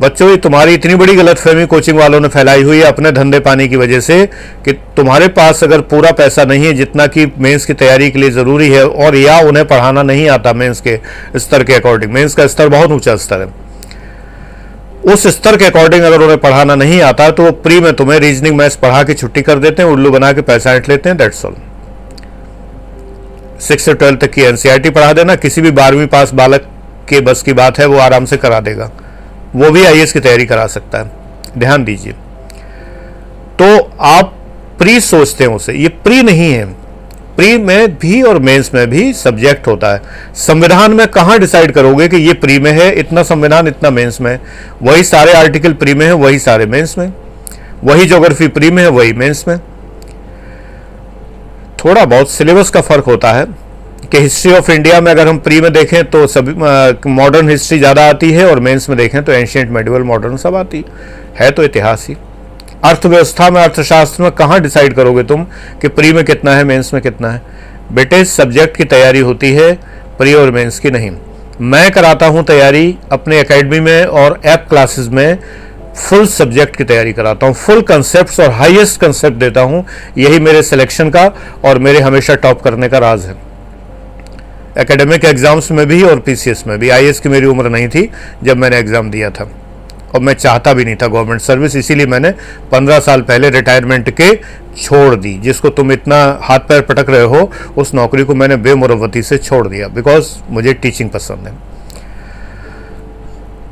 बच्चों, 0.00 0.28
ये 0.30 0.36
तुम्हारी 0.36 0.72
इतनी 0.74 0.94
बड़ी 0.94 1.14
गलतफहमी 1.16 1.64
कोचिंग 1.66 1.98
वालों 1.98 2.20
ने 2.20 2.28
फैलाई 2.28 2.62
हुई 2.62 2.78
है 2.78 2.84
अपने 2.84 3.10
धंधे 3.12 3.38
पानी 3.40 3.66
की 3.68 3.76
वजह 3.76 4.00
से 4.00 4.24
कि 4.64 4.72
तुम्हारे 4.96 5.28
पास 5.30 5.62
अगर 5.64 5.80
पूरा 5.82 6.10
पैसा 6.12 6.44
नहीं 6.44 6.64
है, 6.66 6.72
जितना 6.74 7.06
कि 7.06 7.26
मेंस 7.38 7.66
की 7.66 7.74
तैयारी 7.74 8.10
के 8.10 8.18
लिए 8.18 8.30
ज़रूरी 8.30 8.70
है, 8.70 8.84
और 8.84 9.16
या 9.16 9.38
उन्हें 9.40 9.66
पढ़ाना 9.66 10.02
नहीं 10.02 10.28
आता 10.28 10.52
मेंस 10.54 10.80
के 10.80 10.98
स्तर 11.36 11.64
के 11.64 11.74
अकॉर्डिंग 11.74 12.12
मेंस 12.12 12.34
का 12.34 12.46
स्तर 12.46 12.68
बहुत 12.68 12.90
ऊँचा 12.92 13.16
स्तर 13.16 13.40
है। 13.40 13.48
उस 15.04 15.26
स्तर 15.28 15.56
के 15.56 15.64
अकॉर्डिंग 15.64 16.02
अगर 16.02 16.22
उन्हें 16.22 16.38
पढ़ाना 16.40 16.74
नहीं 16.74 17.00
आता 17.02 17.30
तो 17.30 17.44
वो 17.44 17.50
प्री 17.62 17.80
में 17.80 17.92
तुम्हें 17.94 18.18
रीजनिंग 18.20 18.56
मैथ्स 18.56 18.76
पढ़ा 18.76 19.02
के 19.02 19.14
छुट्टी 19.14 19.42
कर 19.42 19.58
देते 19.58 19.82
हैं, 19.82 19.88
उल्लू 19.90 20.10
बना 20.10 20.32
के 20.32 20.40
पैसा 20.42 20.74
ऐंठ 20.74 20.88
लेते 20.88 21.08
हैं 21.08 21.18
दैट्स 21.18 21.44
ऑल 21.44 21.56
सिक्स 23.60 23.84
से 23.84 23.94
ट्वेल्थ 23.94 24.20
तक 24.20 24.30
की 24.32 24.42
एनसीईआरटी 24.42 24.90
पढ़ा 24.90 25.12
देना, 25.12 25.34
किसी 25.36 25.60
भी 25.60 25.70
बारहवीं 25.72 26.06
पास 26.08 26.34
बालक 26.34 26.68
के 27.08 27.20
बस 27.22 27.42
की 27.42 27.52
बात 27.54 27.78
है, 27.78 27.86
वो 27.86 27.98
आराम 28.00 28.24
से 28.24 28.36
करा 28.36 28.60
देगा। 28.62 28.90
वो 29.56 29.70
भी 29.70 29.84
आई 29.84 30.06
की 30.06 30.20
तैयारी 30.20 30.46
करा 30.46 30.66
सकता 30.66 30.98
है। 30.98 31.10
ध्यान 31.58 31.84
दीजिए। 31.84 32.12
तो 33.62 33.92
आप 34.00 34.34
प्री 34.78 35.00
सोचते 35.00 35.44
हैं 35.44 35.50
उसे। 35.50 35.72
ये 35.72 35.88
प्री 35.88 36.22
नहीं 36.22 36.52
है। 36.52 36.66
प्री 37.36 37.58
में 37.58 37.98
भी 37.98 38.22
और 38.22 38.38
मेंस 38.38 38.70
में 38.74 38.90
भी 38.90 39.12
सब्जेक्ट 39.12 39.66
होता 39.66 39.94
है। 39.94 40.02
संविधान 40.34 40.92
में 40.92 41.06
कहाँ 41.06 41.38
डिसाइड 41.38 41.72
करोगे 41.72 42.08
कि 42.08 42.16
ये 42.16 42.32
प्री 42.32 42.58
में 42.58 42.72
है, 42.72 42.94
इतना 42.94 43.22
संविधान, 43.22 43.68
इतना 43.68 43.90
मेंस 43.90 44.20
में? 44.20 44.40
वही 44.82 45.02
सारे 45.02 45.32
आर्टिकल 45.32 45.72
प्री 45.72 45.94
में 45.94 46.06
है, 46.06 46.12
वही 46.12 46.38
सारे 46.38 46.66
मेंस 46.66 46.94
में। 46.98 47.12
वही 47.84 48.06
ज्योग्राफी 48.06 48.48
प्री 48.48 48.70
में 48.70 48.82
है, 48.82 48.88
वही 48.88 49.12
मेंस 49.12 49.44
में। 49.48 49.58
थोड़ा 51.84 52.04
बहुत 52.04 52.30
सिलेबस 52.30 52.70
का 52.70 52.80
फ़र्क 52.80 53.04
होता 53.04 53.32
है। 53.32 53.63
कि 54.14 54.20
हिस्ट्री 54.20 54.52
ऑफ़ 54.52 54.70
इंडिया 54.70 55.00
में 55.00 55.10
अगर 55.10 55.28
हम 55.28 55.38
प्री 55.38 55.60
में 55.60 55.72
देखें 55.72 56.04
तो 56.10 56.26
सभी 56.26 56.52
मॉडर्न 57.10 57.48
हिस्ट्री 57.50 57.78
ज़्यादा 57.78 58.06
आती 58.08 58.30
है 58.32 58.44
और 58.46 58.60
मेंस 58.60 58.88
में 58.88 58.96
देखें 58.98 59.22
तो 59.24 59.32
एंशियंट 59.32 59.70
मेडिवल 59.70 60.02
मॉडर्न 60.02 60.36
सब 60.36 60.54
आती 60.56 60.84
है। 61.36 61.50
तो 61.50 61.62
इतिहास 61.64 62.06
ही 62.08 62.14
अर्थव्यवस्था 62.84 63.48
में, 63.50 63.60
अर्थशास्त्र 63.62 64.22
में 64.22 64.30
कहाँ 64.32 64.60
डिसाइड 64.60 64.94
करोगे 64.94 65.22
तुम 65.22 65.44
कि 65.82 65.88
प्री 65.88 66.12
में 66.12 66.24
कितना 66.24 66.54
है 66.54 66.64
मेंस 66.64 66.92
में 66.94 67.02
कितना 67.02 67.30
है? 67.30 67.42
बेटे 67.92 68.24
सब्जेक्ट 68.26 68.76
की 68.76 68.84
तैयारी 68.86 69.20
होती 69.20 69.52
है 69.52 69.72
प्री 70.18 70.34
और 70.34 70.50
मेंस 70.50 70.78
की 70.80 70.90
नहीं। 70.90 71.10
मैं 71.62 71.90
कराता 71.92 72.26
हूँ 72.26 72.44
तैयारी 72.44 72.96
अपने 73.12 73.40
एकेडमी 73.40 73.80
में 73.80 74.04
और 74.04 74.40
ऐप 74.44 74.66
क्लासेस 74.68 75.08
में 75.08 75.38
फुल 75.98 76.26
सब्जेक्ट 76.28 76.76
की 76.76 76.84
तैयारी 76.84 77.12
कराता 77.12 77.46
हूँ। 77.46 77.54
फुल 77.56 77.82
कंसेप्ट 77.88 78.40
और 78.40 78.50
हाईएस्ट 78.52 79.00
कंसेप्ट 79.00 79.36
देता 79.38 79.60
हूँ। 79.62 79.84
यही 80.18 80.38
मेरे 80.40 80.62
सिलेक्शन 80.64 81.10
का 81.10 81.30
और 81.64 81.78
मेरे 81.78 82.00
हमेशा 82.00 82.34
टॉप 82.36 82.62
करने 82.62 82.88
का 82.88 82.98
राज 83.00 83.24
है। 83.24 83.42
एकेडमिक 84.76 85.24
एग्ज़ाम्स 85.24 85.70
में 85.70 85.86
भी 85.86 86.02
और 86.02 86.20
पीसीएस 86.20 86.66
में 86.66 86.78
भी। 86.78 86.88
आईएएस 86.90 87.20
की 87.20 87.28
मेरी 87.28 87.46
उम्र 87.46 87.68
नहीं 87.70 87.88
थी 87.88 88.10
जब 88.44 88.56
मैंने 88.56 88.78
एग्ज़ाम 88.78 89.10
दिया 89.10 89.30
था। 89.30 89.48
और 90.14 90.20
मैं 90.20 90.34
चाहता 90.34 90.72
भी 90.74 90.84
नहीं 90.84 90.96
था 90.96 91.06
गवर्नमेंट 91.06 91.40
सर्विस 91.40 91.76
इसीलिए 91.76 92.06
मैंने 92.06 92.30
पंद्रह 92.72 92.98
साल 93.00 93.22
पहले 93.22 93.50
रिटायरमेंट 93.50 94.10
के 94.10 94.34
छोड़ 94.76 95.14
दी, 95.16 95.32
जिसको 95.38 95.68
तुम 95.70 95.92
इतना 95.92 96.16
हाथ 96.42 96.58
पैर 96.68 96.80
पटक 96.82 97.10
रहे 97.10 97.22
हो, 97.24 97.50
उस 97.76 97.94
नौकरी 97.94 98.24
को 98.24 98.34
मैंने 98.34 98.56
बेमुरवती 98.58 99.22
से 99.22 99.38
छोड़ 99.38 99.66
दिया 99.68 99.88
बिकॉज़ 99.90 100.28
मुझे 100.50 100.72
टीचिंग 100.74 101.10
पसंद 101.10 101.46
है। 101.46 101.54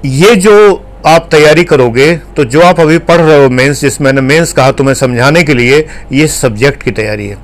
ये 0.06 0.35
जो 0.37 0.85
आप 1.06 1.28
तैयारी 1.30 1.64
करोगे 1.64 2.14
तो 2.37 2.44
जो 2.47 2.61
आप 2.62 2.80
अभी 2.80 2.99
पढ़ 3.00 3.21
रहे 3.21 3.42
हो 3.42 3.49
मेंस 3.50 3.80
जिस 3.80 4.00
मैंने 4.00 4.21
मेंस 4.21 4.52
कहा 4.52 4.73
तुम्हें 4.73 4.94
समझाने 4.97 5.42
के 5.42 5.54
लिए, 5.54 5.87
ये 6.12 6.26
सब्जेक्ट 6.28 6.82
की 6.82 6.90
तैयारी 6.92 7.26
है। 7.28 7.37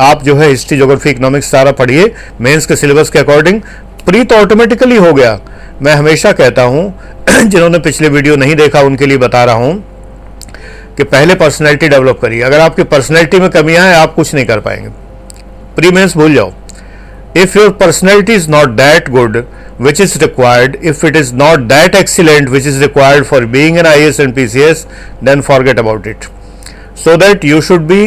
आप 0.00 0.22
जो 0.22 0.34
है 0.36 0.48
हिस्ट्री 0.48 0.78
जोग्राफी 0.78 1.10
इकोनॉमिक्स 1.10 1.50
सारा 1.50 1.72
पढ़िए 1.72 2.12
मेंस 2.40 2.66
के 2.66 2.76
सिलेबस 2.76 3.10
के 3.10 3.18
अकॉर्डिंग 3.18 3.60
प्री 4.06 4.22
तो 4.24 4.34
ऑटोमेटिकली 4.34 4.96
हो 4.96 5.12
गया। 5.12 5.38
मैं 5.82 5.94
हमेशा 5.94 6.32
कहता 6.32 6.62
हूँ, 6.62 6.82
जिन्होंने 7.28 7.78
पिछले 7.78 8.08
वीडियो 8.08 8.36
नहीं 8.36 8.54
देखा, 8.56 8.80
उनके 8.80 9.06
लिए 9.06 9.18
बता 9.18 9.44
रहा 9.44 9.54
हूँ 9.54 9.84
कि 10.96 11.04
पहले 11.04 11.34
पर्सनैलिटी 11.34 11.88
डेवलप 11.88 12.18
करिए। 12.22 12.40
अगर 12.42 12.60
आपकी 12.60 12.82
पर्सनैलिटी 12.84 13.40
में 13.40 13.48
कमियाँ 13.50 13.86
हैं, 13.86 13.94
आप 13.94 14.14
कुछ 14.14 14.34
नहीं 14.34 14.46
कर 14.46 14.60
पाएँगे। 14.60 14.88
प्री 15.76 15.90
मेंस 15.90 16.16
भूल 16.16 16.34
जाओ। 16.34 16.52
If 17.36 17.58
your 17.58 17.70
personality 17.80 18.34
is 18.34 18.48
not 18.50 18.68
that 18.76 19.08
good 19.10 19.44
which 19.80 20.00
is 20.00 20.18
required 20.18 20.76
if 20.82 21.06
it 21.06 21.16
is 21.16 21.34
not 21.34 21.60
that 21.68 21.94
excellent 21.94 22.48
which 22.48 22.66
is 22.66 22.80
required 22.80 23.24
for 23.24 23.44
being 23.46 23.78
an 23.78 23.86
IAS 23.86 24.20
and 24.20 24.34
PCS 24.34 24.86
then 25.24 25.40
forget 25.40 25.78
about 25.78 26.06
it 26.06 26.24
so 27.04 27.16
that 27.16 27.44
you 27.44 27.60
should 27.60 27.86
be 27.86 28.02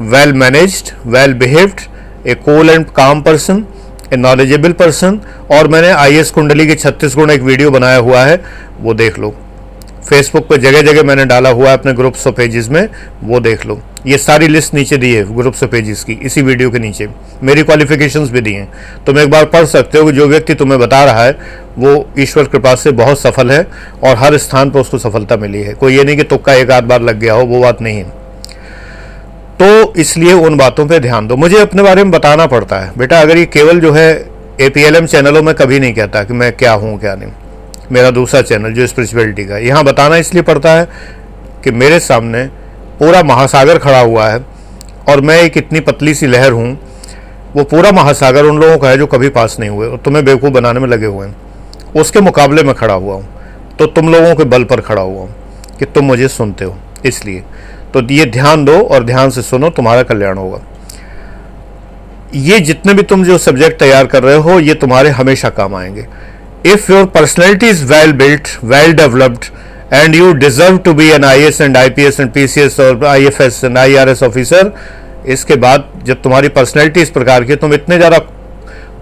well 0.00 0.32
managed 0.32 0.90
well 1.06 1.32
behaved 1.34 1.80
a 2.26 2.34
cool 2.34 2.70
and 2.70 2.84
calm 2.86 3.22
person 3.22 3.64
a 4.12 4.16
knowledgeable 4.16 4.72
person 4.72 5.20
और 5.50 5.68
मैंने 5.68 5.88
I 5.88 6.16
S 6.16 6.30
कुंडली 6.30 6.66
के 6.66 6.74
छत्तीस 6.74 7.14
गुण 7.14 7.30
एक 7.30 7.40
video 7.42 7.70
बनाया 7.70 7.96
हुआ 7.96 8.20
है, 8.24 8.40
वो 8.80 8.94
देख 8.94 9.18
लो। 9.18 9.34
फेसबुक 10.08 10.48
पे 10.48 10.58
जगह 10.58 10.82
जगह 10.82 11.02
मैंने 11.02 11.24
डाला 11.24 11.50
हुआ 11.50 11.68
है 11.68 11.76
अपने 11.78 11.92
ग्रुप्स 11.92 12.26
ऑफ़ 12.26 12.34
पेजेस 12.34 12.68
में, 12.68 12.88
वो 13.24 13.40
देख 13.40 13.66
लो। 13.66 13.80
ये 14.06 14.18
सारी 14.18 14.48
लिस्ट 14.48 14.74
नीचे 14.74 14.96
दी 14.96 15.12
है 15.14 15.24
ग्रुप्स 15.36 15.62
ऑफ़ 15.62 15.70
पेजेस 15.70 16.04
की, 16.04 16.12
इसी 16.12 16.42
वीडियो 16.42 16.70
के 16.70 16.78
नीचे। 16.78 17.08
मेरी 17.42 17.62
क्वालिफिकेशंस 17.62 18.30
भी 18.30 18.40
दी 18.40 18.52
हैं। 18.52 18.68
तुम 19.06 19.18
एक 19.18 19.30
बार 19.30 19.44
पढ़ 19.44 19.64
सकते 19.64 19.98
हो 19.98 20.04
कि 20.04 20.12
जो 20.12 20.26
व्यक्ति 20.26 20.54
तुम्हें 20.54 20.80
बता 20.80 21.04
रहा 21.04 21.24
है, 21.24 21.36
वो 21.78 22.08
ईश्वर 22.18 22.44
कृपा 22.44 22.74
से 22.74 22.90
बहुत 22.92 23.20
सफल 23.20 23.50
है 23.50 23.66
और 24.04 24.16
हर 24.16 24.36
स्थान 24.36 24.70
पर 24.70 24.80
उसको 24.80 24.98
सफलता 24.98 25.36
मिली 25.36 25.62
है। 25.62 25.74
कोई 25.74 25.96
ये 25.96 26.04
नहीं 26.04 26.16
कि 26.16 26.22
तुक्का 26.24 26.54
एक 26.54 26.70
आध 26.70 26.84
बार 26.84 27.02
लग 27.02 27.18
गया 27.18 27.34
हो, 27.34 27.44
वो 27.44 27.60
बात 27.60 27.82
नहीं 27.82 27.96
है। 27.96 28.17
तो 29.60 29.92
इसलिए 29.94 30.32
उन 30.32 30.56
बातों 30.56 30.86
पे 30.86 30.98
ध्यान 31.00 31.26
दो। 31.28 31.36
मुझे 31.36 31.58
अपने 31.58 31.82
बारे 31.82 32.02
में 32.04 32.10
बताना 32.12 32.46
पड़ता 32.46 32.78
है। 32.78 32.92
बेटा, 32.98 33.20
अगर 33.20 33.38
ये 33.38 33.46
केवल 33.46 33.80
जो 33.80 33.92
है 33.92 34.10
ए 34.60 34.68
चैनलों 34.70 35.42
में 35.42 35.54
कभी 35.54 35.78
नहीं 35.80 35.94
कहता 35.94 36.22
कि 36.24 36.32
मैं 36.34 36.52
क्या 36.52 36.72
हूँ, 36.72 36.98
क्या 37.00 37.14
नहीं। 37.14 37.30
मेरा 37.92 38.10
दूसरा 38.10 38.40
चैनल 38.42 38.72
जो 38.72 38.86
स्पिरिचुअलिटी 38.86 39.44
का 39.44 39.58
यहाँ 39.58 39.84
बताना 39.84 40.16
इसलिए 40.16 40.42
पड़ता 40.42 40.72
है 40.72 40.88
कि 41.64 41.70
मेरे 41.72 41.98
सामने 42.00 42.44
पूरा 42.98 43.22
महासागर 43.22 43.78
खड़ा 43.78 44.00
हुआ 44.00 44.28
है 44.28 44.44
और 45.08 45.20
मैं 45.20 45.36
एक 45.42 45.56
इतनी 45.56 45.80
पतली 45.80 46.14
सी 46.14 46.26
लहर 46.26 46.52
हूँ। 46.52 46.72
वो 47.54 47.64
पूरा 47.64 47.92
महासागर 47.92 48.44
उन 48.44 48.58
लोगों 48.60 48.78
का 48.78 48.88
है 48.88 48.98
जो 48.98 49.06
कभी 49.06 49.28
पास 49.30 49.56
नहीं 49.60 49.70
हुए 49.70 49.86
और 49.88 49.98
तुम्हें 49.98 50.24
बेवकूफ़ 50.24 50.52
बनाने 50.52 50.80
में 50.80 50.88
लगे 50.88 51.06
हुए 51.06 51.26
हैं। 51.26 51.36
उसके 51.96 52.20
मुकाबले 52.20 52.62
में 52.62 52.74
खड़ा 52.74 52.94
हुआ 52.94 53.14
हूँ। 53.14 53.76
तो 53.78 53.86
तुम 53.88 54.12
लोगों 54.12 54.34
के 54.34 54.44
बल 54.46 54.64
पर 54.64 54.80
खड़ा 54.80 55.02
हुआ 55.02 55.20
हूँ 55.20 55.76
कि 55.78 55.84
तुम 55.86 56.04
मुझे 56.04 56.28
सुनते 56.28 56.64
हो। 56.64 56.76
इसलिए 57.06 57.42
तो 57.94 58.02
ये 58.10 58.24
ध्यान 58.26 58.64
दो 58.64 58.80
और 58.80 59.04
ध्यान 59.04 59.30
से 59.30 59.42
सुनो, 59.42 59.70
तुम्हारा 59.70 60.02
कल्याण 60.02 60.38
होगा। 60.38 60.60
ये 62.36 62.58
जितने 62.60 62.94
भी 62.94 63.02
तुम 63.02 63.24
जो 63.24 63.38
सब्जेक्ट 63.38 63.78
तैयार 63.80 64.06
कर 64.06 64.22
रहे 64.22 64.36
हो, 64.36 64.58
ये 64.60 64.74
तुम्हारे 64.74 65.10
हमेशा 65.10 65.48
काम 65.50 65.74
आएँगे। 65.74 66.06
If 66.66 66.92
your 66.92 67.04
personality 67.06 67.68
is 67.68 67.84
well 67.84 68.12
built 68.14 68.48
well 68.64 68.92
developed 68.94 69.44
and 69.94 70.14
you 70.14 70.32
deserve 70.34 70.78
to 70.78 70.92
be 70.94 71.08
an 71.10 71.24
I 71.24 71.42
S 71.42 71.60
and 71.60 71.76
I 71.76 71.90
P 71.90 72.04
S 72.04 72.20
and 72.20 72.30
P 72.32 72.46
C 72.48 72.60
S 72.60 72.78
और 72.80 73.04
I 73.06 73.26
F 73.26 73.42
S 73.42 73.60
and 73.64 73.78
I 73.78 73.94
R 73.96 74.08
S 74.08 74.22
officer 74.22 74.72
इसके 75.26 75.56
बाद 75.56 75.88
जब 76.06 76.22
तुम्हारी 76.22 76.48
personality 76.48 77.02
इस 77.02 77.10
प्रकार 77.10 77.44
की 77.44 77.56
तुम 77.56 77.74
इतने 77.74 77.96
ज़्यादा 77.96 78.18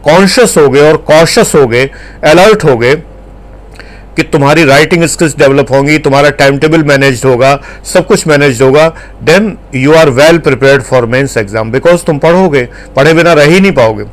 कॉन्शियस 0.05 0.57
हो 0.57 0.69
गए 0.69 0.89
और 0.89 0.97
कॉशस 1.07 1.53
हो 1.55 1.67
गए 1.67 1.85
अलर्ट 2.25 2.65
हो 2.65 2.77
गए 2.77 2.95
कि 4.17 4.23
तुम्हारी 4.25 4.65
राइटिंग 4.65 5.05
स्किल्स 5.05 5.37
डेवलप 5.39 5.71
होंगी, 5.71 5.99
तुम्हारा 5.99 6.31
टाइम 6.33 6.59
टेबल 6.59 6.83
मैनेज 6.85 7.25
होगा, 7.25 7.59
सब 7.85 8.07
कुछ 8.07 8.27
मैनेज 8.27 8.63
होगा 8.63 8.89
then 9.23 9.57
you 9.75 9.93
are 9.95 10.11
well 10.13 10.39
prepared 10.41 10.83
for 10.83 11.07
mains 11.07 11.37
exam 11.37 11.71
because 11.71 12.05
तुम 12.05 12.19
पढ़ोगे, 12.19 12.69
पढ़े 12.97 13.15
बिना 13.15 13.33
रह 13.33 13.45
ही 13.45 13.61
नहीं 13.61 13.73
पाओगे। 13.73 14.05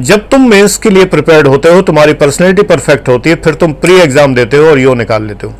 जब 0.00 0.28
तुम 0.28 0.48
मेंस 0.50 0.76
के 0.76 0.90
लिए 0.90 1.04
प्रिपेयर्ड 1.06 1.46
होते 1.46 1.68
हो, 1.68 1.80
तुम्हारी 1.82 2.12
पर्सनैलिटी 2.14 2.62
परफेक्ट 2.64 3.08
होती 3.08 3.30
है, 3.30 3.36
फिर 3.36 3.54
तुम 3.54 3.72
प्री 3.74 4.00
एग्ज़ाम 4.00 4.34
देते 4.34 4.56
हो 4.56 4.68
और 4.70 4.78
यो 4.78 4.94
निकाल 4.96 5.22
लेते 5.24 5.46
हो। 5.46 5.54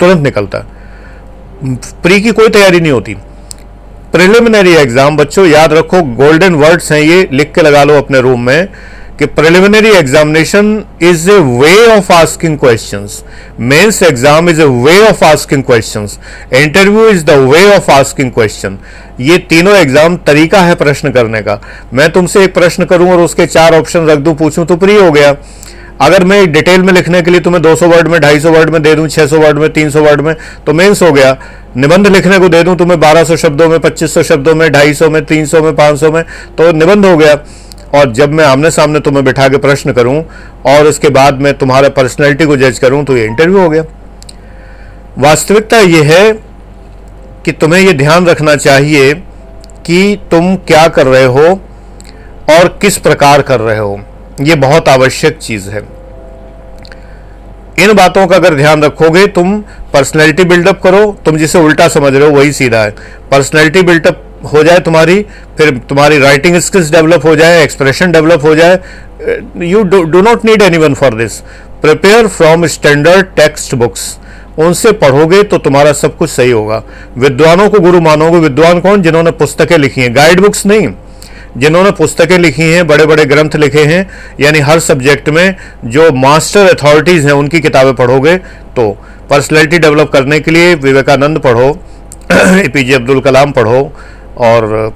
तुरंत 0.00 0.22
निकलता 0.22 0.58
है। 0.58 1.74
प्री 2.02 2.20
की 2.20 2.30
कोई 2.32 2.48
तैयारी 2.48 2.80
नहीं 2.80 2.92
होती। 2.92 3.14
प्रिलिमिनरी 4.12 4.74
एग्ज़ाम 4.74 5.16
बच्चों, 5.16 5.46
याद 5.46 5.72
रखो 5.72 6.02
गोल्डन 6.16 6.54
वर्ड्स 6.54 6.92
हैं 6.92 7.00
ये, 7.00 7.28
लिख 7.32 7.52
के 7.54 7.62
लगा 7.62 7.82
लो 7.84 7.96
अपने 7.96 8.20
रूम 8.20 8.46
में। 8.46 8.68
कि 9.18 9.26
preliminary 9.26 9.90
examination 9.90 10.66
is 11.02 11.30
a 11.30 11.38
way 11.38 11.70
of 11.86 12.12
asking 12.12 12.56
questions 12.58 13.22
mains 13.60 14.02
exam 14.02 14.48
is 14.50 14.60
a 14.62 14.64
way 14.84 14.98
of 15.06 15.24
asking 15.24 15.62
questions 15.62 16.18
interview 16.54 17.08
is 17.08 17.24
the 17.26 17.38
way 17.48 17.64
of 17.76 17.90
asking 17.90 18.30
question 18.32 18.78
ये 19.20 19.38
तीनों 19.50 19.74
एग्ज़ाम 19.76 20.16
तरीका 20.26 20.60
है 20.62 20.74
प्रश्न 20.74 21.10
करने 21.12 21.40
का। 21.42 21.60
मैं 21.94 22.10
तुमसे 22.12 22.44
एक 22.44 22.54
प्रश्न 22.54 22.84
करूँ 22.84 23.10
और 23.12 23.20
उसके 23.20 23.46
चार 23.48 23.74
ऑप्शन 23.74 24.06
रख 24.06 24.18
दूँ, 24.18 24.34
पूछूँ 24.36 24.66
तो 24.66 24.76
प्री 24.76 24.96
हो 24.96 25.10
गया। 25.12 25.36
अगर 26.00 26.24
मैं 26.24 26.40
डिटेल 26.52 26.82
में 26.82 26.92
लिखने 26.92 27.22
के 27.22 27.30
लिए 27.30 27.40
तुम्हें 27.40 27.62
200 27.62 27.86
वर्ड 27.88 28.08
में 28.08 28.18
250 28.20 28.50
वर्ड 28.56 28.70
में 28.70 28.82
दे 28.82 28.94
दूँ 28.94 29.08
600 29.08 29.38
वर्ड 29.38 29.58
में 29.58 29.68
300 29.74 30.02
वर्ड 30.02 30.20
में 30.20 30.34
तो 30.66 30.72
मेंस 30.72 31.02
हो 31.02 31.12
गया। 31.12 31.36
निबंध 31.76 32.06
लिखने 32.06 32.38
को 32.38 32.48
दे 32.48 32.62
दूँ 32.62 32.76
तुम्हें 32.76 32.98
1200 32.98 33.36
शब्दों 33.38 33.68
में 33.68 33.78
2500 33.80 34.22
शब्दों 34.24 34.54
में 34.54 34.68
250 34.70 35.08
में 35.08 35.24
300 35.26 35.62
में 35.62 35.72
500 35.76 36.12
में 36.12 36.22
तो 36.58 36.72
निबंध 36.74 37.06
हो 37.06 37.16
गया। 37.16 37.34
और 37.94 38.12
जब 38.12 38.32
मैं 38.32 38.44
आमने 38.44 38.70
सामने 38.70 39.00
तुम्हें 39.00 39.24
बिठा 39.24 39.48
के 39.48 39.56
प्रश्न 39.56 39.92
करूँ 39.92 40.22
और 40.66 40.86
उसके 40.86 41.08
बाद 41.08 41.40
मैं 41.40 41.54
तुम्हारे 41.58 41.88
पर्सनैलिटी 41.88 42.46
को 42.46 42.56
जज 42.56 42.78
करूँ 42.78 43.04
तो 43.04 43.16
ये 43.16 43.24
इंटरव्यू 43.24 43.60
हो 43.60 43.68
गया। 43.68 43.84
वास्तविकता 45.18 45.78
यह 45.78 46.12
है 46.12 46.32
कि 47.44 47.52
तुम्हें 47.52 47.80
यह 47.80 47.92
ध्यान 47.92 48.26
रखना 48.26 48.56
चाहिए 48.56 49.14
कि 49.86 50.18
तुम 50.30 50.54
क्या 50.56 50.86
कर 50.88 51.06
रहे 51.06 51.24
हो 51.24 51.46
और 52.50 52.78
किस 52.82 52.98
प्रकार 52.98 53.42
कर 53.42 53.60
रहे 53.60 53.78
हो। 53.78 54.00
यह 54.40 54.56
बहुत 54.56 54.88
आवश्यक 54.88 55.38
चीज़ 55.38 55.68
है। 55.70 55.82
इन 57.78 57.92
बातों 57.92 58.26
का 58.26 58.36
अगर 58.36 58.54
ध्यान 58.54 58.82
रखोगे 58.82 59.26
तुम 59.26 59.60
पर्सनैलिटी 59.92 60.44
बिल्डअप 60.44 60.80
करो। 60.82 61.00
तुम 61.24 61.36
जिसे 61.36 61.58
उल्टा 61.58 61.88
समझ 61.88 62.14
रहे 62.14 62.28
हो, 62.28 62.36
वही 62.36 62.52
सीधा 62.52 62.78
है। 62.78 62.90
पर्सनैलिटी 63.30 63.82
बिल्डअप 63.82 64.24
हो 64.44 64.62
जाए 64.64 64.78
तुम्हारी, 64.78 65.24
फिर 65.58 65.70
तुम्हारी 65.88 66.18
राइटिंग 66.18 66.56
स्किल्स 66.58 66.90
डेवलप 66.92 67.24
हो 67.24 67.34
जाए 67.36 67.62
एक्सप्रेशन 67.62 68.12
डेवलप 68.12 68.44
हो 68.44 68.54
जाए 68.54 68.78
you 69.62 69.82
do 69.84 70.22
not 70.22 70.44
need 70.44 70.62
anyone 70.78 70.94
for 70.94 71.14
this 71.14 71.40
prepare 71.82 72.26
from 72.28 72.66
standard 72.66 73.26
textbooks 73.74 74.16
उनसे 74.58 74.92
पढ़ोगे 74.92 75.42
तो 75.42 75.58
तुम्हारा 75.58 75.92
सब 75.92 76.16
कुछ 76.16 76.30
सही 76.30 76.50
होगा। 76.50 76.82
विद्वानों 77.18 77.68
को 77.70 77.80
गुरु 77.80 78.00
मानोगे। 78.00 78.38
विद्वान 78.38 78.80
कौन? 78.80 79.02
जिन्होंने 79.02 79.30
पुस्तकें 79.32 79.76
लिखी 79.78 80.00
हैं। 80.00 80.14
गाइड 80.16 80.40
बुक्स 80.40 80.64
नहीं। 80.66 80.88
जिन्होंने 81.56 81.90
पुस्तकें 81.90 82.38
लिखी 82.38 82.62
हैं 82.62 82.86
बड़े 82.86 83.06
बड़े 83.06 83.24
ग्रंथ 83.24 83.56
लिखे 83.56 83.84
हैं, 83.84 84.10
यानी 84.40 84.58
हर 84.58 84.80
सब्जेक्ट 84.80 85.28
में 85.28 85.54
जो 85.84 86.10
मास्टर 86.12 86.74
अथॉरिटीज़ 86.74 87.26
हैं, 87.26 87.32
उनकी 87.32 87.60
किताबें 87.60 87.94
पढ़ोगे 87.94 88.36
तो। 88.76 88.90
पर्सनैलिटी 89.30 89.78
डेवलप 89.78 90.10
करने 90.12 90.40
के 90.40 90.50
लिए 90.50 90.74
विवेकानंद 90.74 91.38
पढ़ो। 91.38 91.68
ए 92.32 92.68
पी 92.68 92.84
जे 92.84 92.94
अब्दुल 92.94 93.20
कलाम 93.20 93.52
पढ़ो। 93.52 93.80
और 94.38 94.92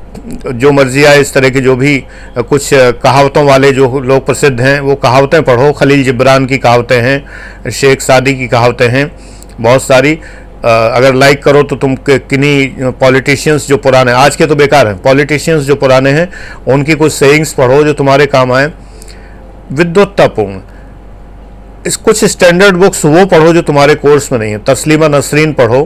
जो 0.46 0.72
मर्ज़ी 0.72 1.04
आए 1.04 1.20
इस 1.20 1.32
तरह 1.34 1.50
के 1.50 1.60
जो 1.60 1.74
भी 1.76 1.98
कुछ 2.38 2.68
कहावतों 2.74 3.44
वाले 3.46 3.70
जो 3.72 4.00
लोग 4.00 4.24
प्रसिद्ध 4.26 4.60
हैं, 4.60 4.78
वो 4.80 4.94
कहावतें 4.96 5.42
पढ़ो। 5.42 5.72
खलील 5.72 6.04
जिब्रान 6.04 6.46
की 6.46 6.58
कहावतें 6.58 7.00
हैं, 7.00 7.70
शेख 7.72 8.00
सादी 8.00 8.34
की 8.34 8.48
कहावतें 8.48 8.88
हैं, 8.88 9.10
बहुत 9.60 9.82
सारी। 9.82 10.18
अगर 10.64 11.14
लाइक 11.14 11.42
करो 11.42 11.62
तो 11.62 11.76
तुम 11.76 11.94
किन्हीं 12.08 12.90
पॉलिटिशियंस 12.92 13.66
जो 13.68 13.76
पुराने, 13.78 14.12
आज 14.14 14.36
के 14.36 14.46
तो 14.46 14.54
बेकार 14.56 14.86
हैं 14.86 15.00
पॉलिटिशियंस 15.02 15.64
जो 15.64 15.76
पुराने 15.76 16.10
हैं, 16.10 16.28
उनकी 16.68 16.94
कुछ 16.94 17.12
सेइंग्स 17.12 17.52
पढ़ो 17.52 17.82
जो 17.84 17.92
तुम्हारे 17.92 18.26
काम 18.26 18.52
आए। 18.52 18.70
विद्वत्तापूर्ण। 19.72 20.60
इस 21.86 21.96
कुछ 21.98 22.24
स्टैंडर्ड 22.24 22.76
बुक्स 22.76 23.04
वो 23.04 23.24
पढ़ो 23.26 23.52
जो 23.52 23.62
तुम्हारे 23.62 23.94
कोर्स 23.96 24.30
में 24.32 24.38
नहीं 24.38 24.50
है। 24.52 24.58
तस्लीमा 24.64 25.08
नसरीन 25.08 25.52
पढ़ो। 25.52 25.80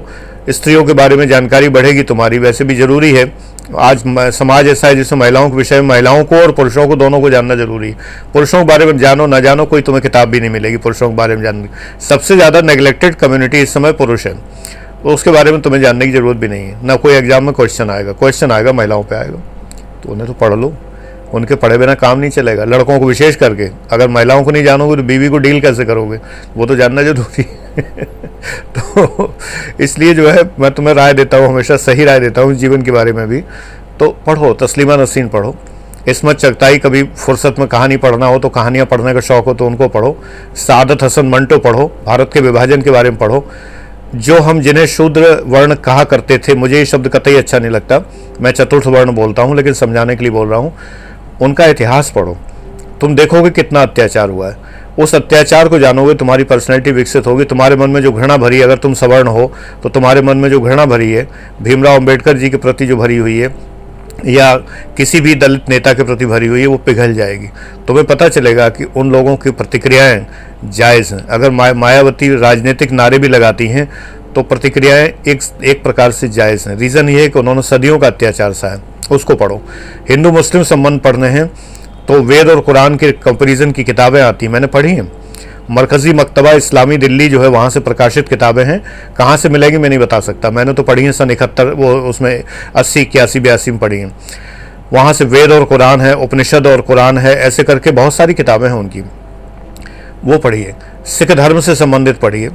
स्त्रियों 0.49 0.85
के 0.85 0.93
बारे 0.93 1.17
में 1.17 1.26
जानकारी 1.29 1.69
बढ़ेगी 1.69 2.03
तुम्हारी, 2.03 2.38
वैसे 2.38 2.65
भी 2.65 2.75
ज़रूरी 2.75 3.12
है। 3.12 3.33
आज 3.76 4.03
समाज 4.35 4.69
ऐसा 4.69 4.88
है 4.88 4.97
जिसमें 4.97 5.19
महिलाओं 5.21 5.49
के 5.50 5.57
विषय 5.57 5.81
में, 5.81 5.88
महिलाओं 5.88 6.25
को 6.25 6.37
और 6.37 6.53
पुरुषों 6.53 6.87
को 6.88 6.97
दोनों 6.97 7.21
को 7.21 7.31
जानना 7.31 7.55
ज़रूरी 7.55 7.88
है। 7.91 7.97
पुरुषों 8.33 8.59
के 8.59 8.65
बारे 8.65 8.87
में 8.87 8.97
जानो, 8.99 9.26
ना 9.26 9.41
जानो, 9.41 9.65
कोई 9.67 9.83
तुम्हें 9.83 10.03
किताब 10.03 10.29
भी 10.29 10.41
नहीं 10.41 10.50
मिलेगी 10.50 10.76
पुरुषों 10.79 11.09
के 11.11 11.17
बारे 11.17 11.37
में 11.37 11.43
जानने 11.43 11.69
सबसे 12.00 12.37
ज़्यादा 12.37 12.61
नेग्लेक्टेड 12.62 13.15
कम्युनिटी 13.15 13.61
इस 13.61 13.75
समय 13.75 13.93
पुरुष 13.95 14.26
है। 14.26 14.35
तो 15.03 15.15
उसके 15.15 15.31
बारे 15.31 15.53
में 15.53 15.61
तुम्हें 15.62 15.81
जानने 15.83 16.07
की 16.07 16.12
ज़रूरत 16.12 16.37
भी 16.37 16.49
नहीं 16.49 16.65
है। 16.65 16.87
ना 16.87 16.97
कोई 16.97 17.15
एग्ज़ाम 17.15 17.45
में 17.45 17.55
क्वेश्चन 17.55 17.91
आएगा। 17.91 18.12
क्वेश्चन 18.15 18.53
आएगा, 18.53 18.73
महिलाओं 18.73 19.03
पर 19.03 19.17
आएगा। 19.17 19.43
तो 20.03 20.12
उन्हें 20.12 20.26
तो 20.26 20.33
पढ़ 20.35 20.55
लो। 20.55 20.73
उनके 21.35 21.55
पढ़े 21.55 21.79
बिना 21.79 21.95
काम 21.97 22.19
नहीं 22.19 22.31
चलेगा। 22.31 22.65
लड़कों 22.65 22.99
को 23.00 23.07
विशेष 23.07 23.37
करके, 23.37 23.69
अगर 23.93 24.09
महिलाओं 24.09 24.43
को 24.45 24.50
नहीं 24.50 24.65
जानोगे 24.65 24.97
तो 24.97 25.03
बीवी 25.03 25.29
को 25.29 25.38
डील 25.38 25.61
कैसे 25.61 25.85
करोगे? 25.85 26.19
वो 26.57 26.67
तो 26.67 26.76
जानना 26.76 27.03
ज़रूरी 27.03 27.43
है। 27.43 27.66
तो 28.78 29.35
इसलिए 29.80 30.14
जो 30.14 30.28
है, 30.28 30.50
मैं 30.61 30.71
तुम्हें 30.71 30.95
राय 30.95 31.12
देता 31.14 31.37
हूँ, 31.37 31.49
हमेशा 31.49 31.76
सही 31.76 32.04
राय 32.04 32.21
देता 32.21 32.40
हूँ 32.40 32.54
जीवन 32.54 32.83
के 32.83 32.90
बारे 32.90 33.12
में 33.12 33.28
भी। 33.28 33.40
तो 33.99 34.11
पढ़ो, 34.26 34.54
तस्लीमा 34.54 34.97
नसीन 34.97 35.28
पढ़ो। 35.28 35.56
इसमत 36.09 36.37
चगताई, 36.37 36.78
कभी 36.78 37.02
फुर्सत 37.02 37.54
में 37.59 37.68
कहानी 37.68 37.97
पढ़ना 37.97 38.26
हो 38.26 38.38
तो 38.38 38.49
कहानियाँ 38.49 38.87
पढ़ने 38.87 39.14
का 39.14 39.21
शौक 39.21 39.45
हो 39.45 39.54
तो 39.54 39.66
उनको 39.66 39.88
पढ़ो। 39.88 40.16
सादत 40.56 41.02
हसन 41.02 41.26
मंटो 41.26 41.59
पढ़ो, 41.59 41.92
भारत 42.06 42.30
के 42.35 42.40
विभाजन 42.40 42.83
के 42.83 42.90
बारे 42.90 43.11
में 43.11 43.18
पढ़ो। 43.18 43.47
जो 44.14 44.40
हम 44.40 44.61
जिन्हें 44.61 44.87
शूद्र 44.87 45.42
वर्ण 45.47 45.75
कहा 45.75 46.04
करते 46.04 46.38
थे, 46.38 46.54
मुझे 46.54 46.78
ये 46.78 46.87
शब्द 46.87 47.09
कतई 47.09 47.35
अच्छा 47.35 47.59
नहीं 47.59 47.71
लगता। 47.71 48.00
मैं 48.40 48.50
चतुर्थ 48.50 48.87
वर्ण 48.87 49.12
बोलता 49.12 49.42
हूँ, 49.42 49.56
लेकिन 49.56 49.73
समझाने 49.73 50.16
के 50.16 50.23
लिए 50.23 50.30
बोल 50.30 50.49
रहा 50.49 50.59
हूँ। 50.59 50.75
उनका 51.42 51.66
इतिहास 51.66 52.11
पढ़ो। 52.11 52.37
तुम 53.00 53.14
देखोगे 53.14 53.50
कितना 53.50 53.83
अत्याचार 53.83 54.30
हुआ 54.30 54.49
है। 54.49 54.56
उस 54.99 55.15
अत्याचार 55.15 55.69
को 55.69 55.79
जानोगे 55.79 56.15
तुम्हारी 56.15 56.45
पर्सनैलिटी 56.45 56.91
विकसित 56.91 57.26
होगी। 57.26 57.45
तुम्हारे 57.45 57.76
मन 57.76 57.91
में 57.91 58.00
जो 58.03 58.12
घृणा 58.12 58.37
भरी 58.37 58.57
है 58.57 58.62
अगर 58.62 58.79
तुम 58.79 58.95
सवर्ण 58.95 59.29
हो 59.29 59.53
तो 59.83 59.88
तुम्हारे 59.88 60.23
मन 60.23 60.37
में 60.37 60.49
जो 60.50 60.61
घृणा 60.61 60.87
भरी 60.87 61.11
है 61.12 61.26
भीमराव 61.62 61.97
अंबेडकर 61.97 62.38
जी 62.38 62.50
के 62.50 62.57
प्रति 62.57 62.87
जो 62.87 62.97
भरी 62.97 63.17
हुई 63.17 63.38
है 63.38 63.55
या 64.26 64.55
किसी 64.97 65.21
भी 65.21 65.35
दलित 65.35 65.69
नेता 65.69 65.93
के 65.93 66.03
प्रति 66.03 66.26
भरी 66.26 66.47
हुई 66.47 66.61
है 66.61 66.67
वो 66.67 66.76
पिघल 66.79 67.15
जाएगी। 67.15 67.49
तुम्हें 67.87 68.07
पता 68.07 68.29
चलेगा 68.29 68.69
कि 68.69 68.85
उन 68.97 69.11
लोगों 69.12 69.37
की 69.37 69.50
प्रतिक्रियाएँ 69.50 70.26
जायज़ 70.67 71.15
हैं। 71.15 71.26
अगर 71.26 71.50
मा, 71.50 71.73
मायावती 71.73 72.35
राजनीतिक 72.37 72.93
नारे 72.93 73.19
भी 73.19 73.29
लगाती 73.29 73.67
हैं 73.67 73.88
तो 74.35 74.43
प्रतिक्रियाएँ 74.43 75.09
एक 75.29 75.43
एक 75.65 75.83
प्रकार 75.83 76.12
से 76.12 76.29
जायज़ 76.29 76.69
हैं। 76.69 76.76
रीज़न 76.79 77.09
ये 77.09 77.23
है 77.23 77.29
कि 77.29 77.38
उन्होंने 77.38 77.62
सदियों 77.62 77.99
का 77.99 78.07
अत्याचार 78.07 78.53
सहा 78.53 78.71
है। 78.71 78.83
उसको 79.11 79.35
पढ़ो। 79.35 79.61
हिंदू 80.09 80.31
मुस्लिम 80.33 80.62
संबंध 80.65 81.00
पढ़ने 81.00 81.29
हैं। 81.29 81.50
तो 82.09 82.23
वेद 82.23 82.49
और 82.49 82.61
कुरान 82.61 82.97
के 82.97 83.13
कंपेरिजन 83.13 83.73
की 83.73 83.85
किताबें 83.85 84.23
आती, 84.23 84.49
मैंने 84.49 84.67
पढ़ी 84.67 84.93
हैं। 84.93 85.13
मरकज़ी 85.71 86.13
मकतबा 86.13 86.53
इस्लामी 86.53 86.97
दिल्ली 86.97 87.29
जो 87.29 87.43
है, 87.43 87.49
वहाँ 87.49 87.71
से 87.71 87.81
प्रकाशित 87.81 88.28
किताबें 88.28 88.65
हैं। 88.65 88.83
कहाँ 89.17 89.37
से 89.37 89.49
मिलेगी 89.49 89.78
मैं 89.78 89.89
नहीं 89.89 89.99
बता 89.99 90.21
सकता। 90.21 90.50
मैंने 90.50 90.73
तो 90.73 90.83
पढ़ी 90.83 91.04
हैं 91.04 91.13
सन 91.13 91.30
इकहत्तर, 91.30 91.67
वो 91.67 91.93
उसमें 91.95 92.43
अस्सी, 92.76 93.00
इक्यासी, 93.00 93.41
बयासी 93.41 93.71
में 93.71 93.80
पढ़ी 93.80 93.99
हैं। 93.99 94.17
वहाँ 94.93 95.13
से 95.13 95.25
वेद 95.25 95.52
और 95.52 95.65
कुरान 95.65 96.00
है, 96.00 96.15
उपनिषद 96.15 96.67
और 96.67 96.80
कुरान 96.80 97.19
है, 97.19 97.35
ऐसे 97.35 97.63
करके 97.63 97.91
बहुत 97.91 98.15
सारी 98.15 98.35
किताबें 98.35 98.69
हैं 98.69 98.76
उनकी। 98.76 99.00
वो 100.25 100.39
पढ़िए। 100.39 100.75
सिख 101.07 101.33
धर्म 101.33 101.61
से 101.61 101.75
संबंधित 101.75 102.17
पढ़िए। 102.17 102.50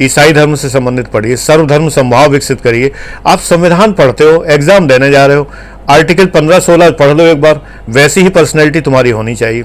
ईसाई 0.00 0.32
धर्म 0.32 0.54
से 0.54 0.68
संबंधित 0.68 1.06
पढ़िए, 1.06 1.36
सर्वधर्म 1.36 1.88
संभाव 1.88 2.30
विकसित 2.30 2.60
करिए। 2.60 2.90
आप 3.26 3.38
संविधान 3.40 3.92
पढ़ते 3.92 4.24
हो, 4.24 4.42
एग्ज़ाम 4.44 4.86
देने 4.88 5.10
जा 5.10 5.26
रहे 5.26 5.36
हो, 5.36 5.48
आर्टिकल 5.90 6.26
15-16 6.26 6.90
पढ़ 6.90 7.08
लो 7.08 7.24
एक 7.24 7.40
बार, 7.40 7.60
वैसी 7.88 8.20
ही 8.20 8.28
पर्सनैलिटी 8.28 8.80
तुम्हारी 8.80 9.10
होनी 9.10 9.34
चाहिए। 9.34 9.64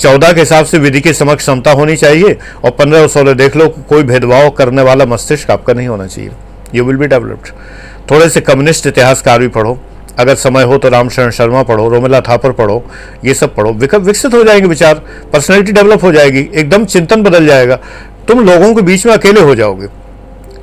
चौदह 0.00 0.32
के 0.32 0.40
हिसाब 0.40 0.64
से 0.64 0.78
विधि 0.78 1.00
के 1.00 1.12
समक्ष 1.12 1.42
क्षमता 1.42 1.70
होनी 1.70 1.96
चाहिए 1.96 2.36
और 2.64 2.70
पंद्रह 2.70 3.00
और 3.00 3.08
सोलह 3.08 3.32
देख 3.34 3.56
लो, 3.56 3.68
कोई 3.88 4.02
भेदभाव 4.02 4.50
करने 4.50 4.82
वाला 4.82 5.06
मस्तिष्क 5.06 5.50
आपका 5.50 5.72
नहीं 5.72 5.88
होना 5.88 6.06
चाहिए। 6.06 6.30
यू 6.74 6.84
विल 6.84 6.96
बी 6.96 7.06
डेवलप्ड 7.06 7.48
थोड़े 8.10 8.28
से 8.28 8.40
कम्युनिस्ट 8.40 8.86
इतिहासकार 8.86 9.38
भी 9.38 9.48
पढ़ो। 9.48 9.78
अगर 10.18 10.34
समय 10.34 10.62
हो 10.62 10.76
तो 10.78 10.88
रामशरण 10.88 11.30
शर्मा 11.30 11.62
पढ़ो, 11.62 11.88
रोमिला 11.88 12.20
थापर 12.20 12.52
पढ़ो, 12.52 12.84
ये 13.24 13.34
सब 13.34 13.54
पढ़ो। 13.54 13.72
विकसित 13.72 14.34
हो 14.34 14.42
जाएँगे 14.44 14.66
विचार, 14.66 14.94
पर्सनैलिटी 15.32 15.72
डेवलप 15.72 16.02
हो 16.04 16.12
जाएगी, 16.12 16.48
एकदम 16.54 16.84
चिंतन 16.84 17.22
बदल 17.22 17.46
जाएगा। 17.46 17.78
तुम 18.28 18.40
लोगों 18.40 18.74
के 18.74 18.82
बीच 18.82 19.06
में 19.06 19.12
अकेले 19.12 19.40
हो 19.40 19.54
जाओगे। 19.54 19.86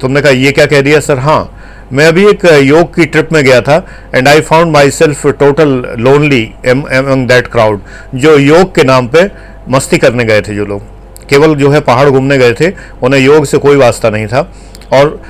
तुमने 0.01 0.21
कहा, 0.21 0.31
ये 0.31 0.51
क्या 0.51 0.65
कह 0.65 0.81
दिया, 0.81 0.99
सर? 0.99 1.17
हाँ 1.19 1.55
मैं 1.93 2.05
अभी 2.07 2.25
एक 2.27 2.45
योग 2.45 2.93
की 2.95 3.05
ट्रिप 3.05 3.31
में 3.33 3.43
गया 3.43 3.61
था 3.61 3.75
and 4.15 4.27
I 4.27 4.41
found 4.41 4.71
myself 4.91 5.25
total 5.29 5.69
lonely 5.99 6.41
among 6.65 7.27
that 7.27 7.47
crowd 7.47 7.79
जो 8.15 8.37
योग 8.37 8.73
के 8.75 8.83
नाम 8.83 9.07
पे 9.07 9.29
मस्ती 9.69 9.97
करने 9.97 10.25
गए 10.25 10.41
थे 10.41 10.55
जो 10.55 10.65
लोग। 10.65 10.81
केवल 11.29 11.55
जो 11.55 11.69
है 11.69 11.79
पहाड़ 11.81 12.09
घूमने 12.09 12.37
गए 12.37 12.53
थे, 12.53 12.71
उन्हें 13.03 13.21
योग 13.21 13.45
से 13.45 13.57
कोई 13.57 13.75
वास्ता 13.75 14.09
नहीं 14.09 14.27
था, 14.27 14.41
और 14.93 15.21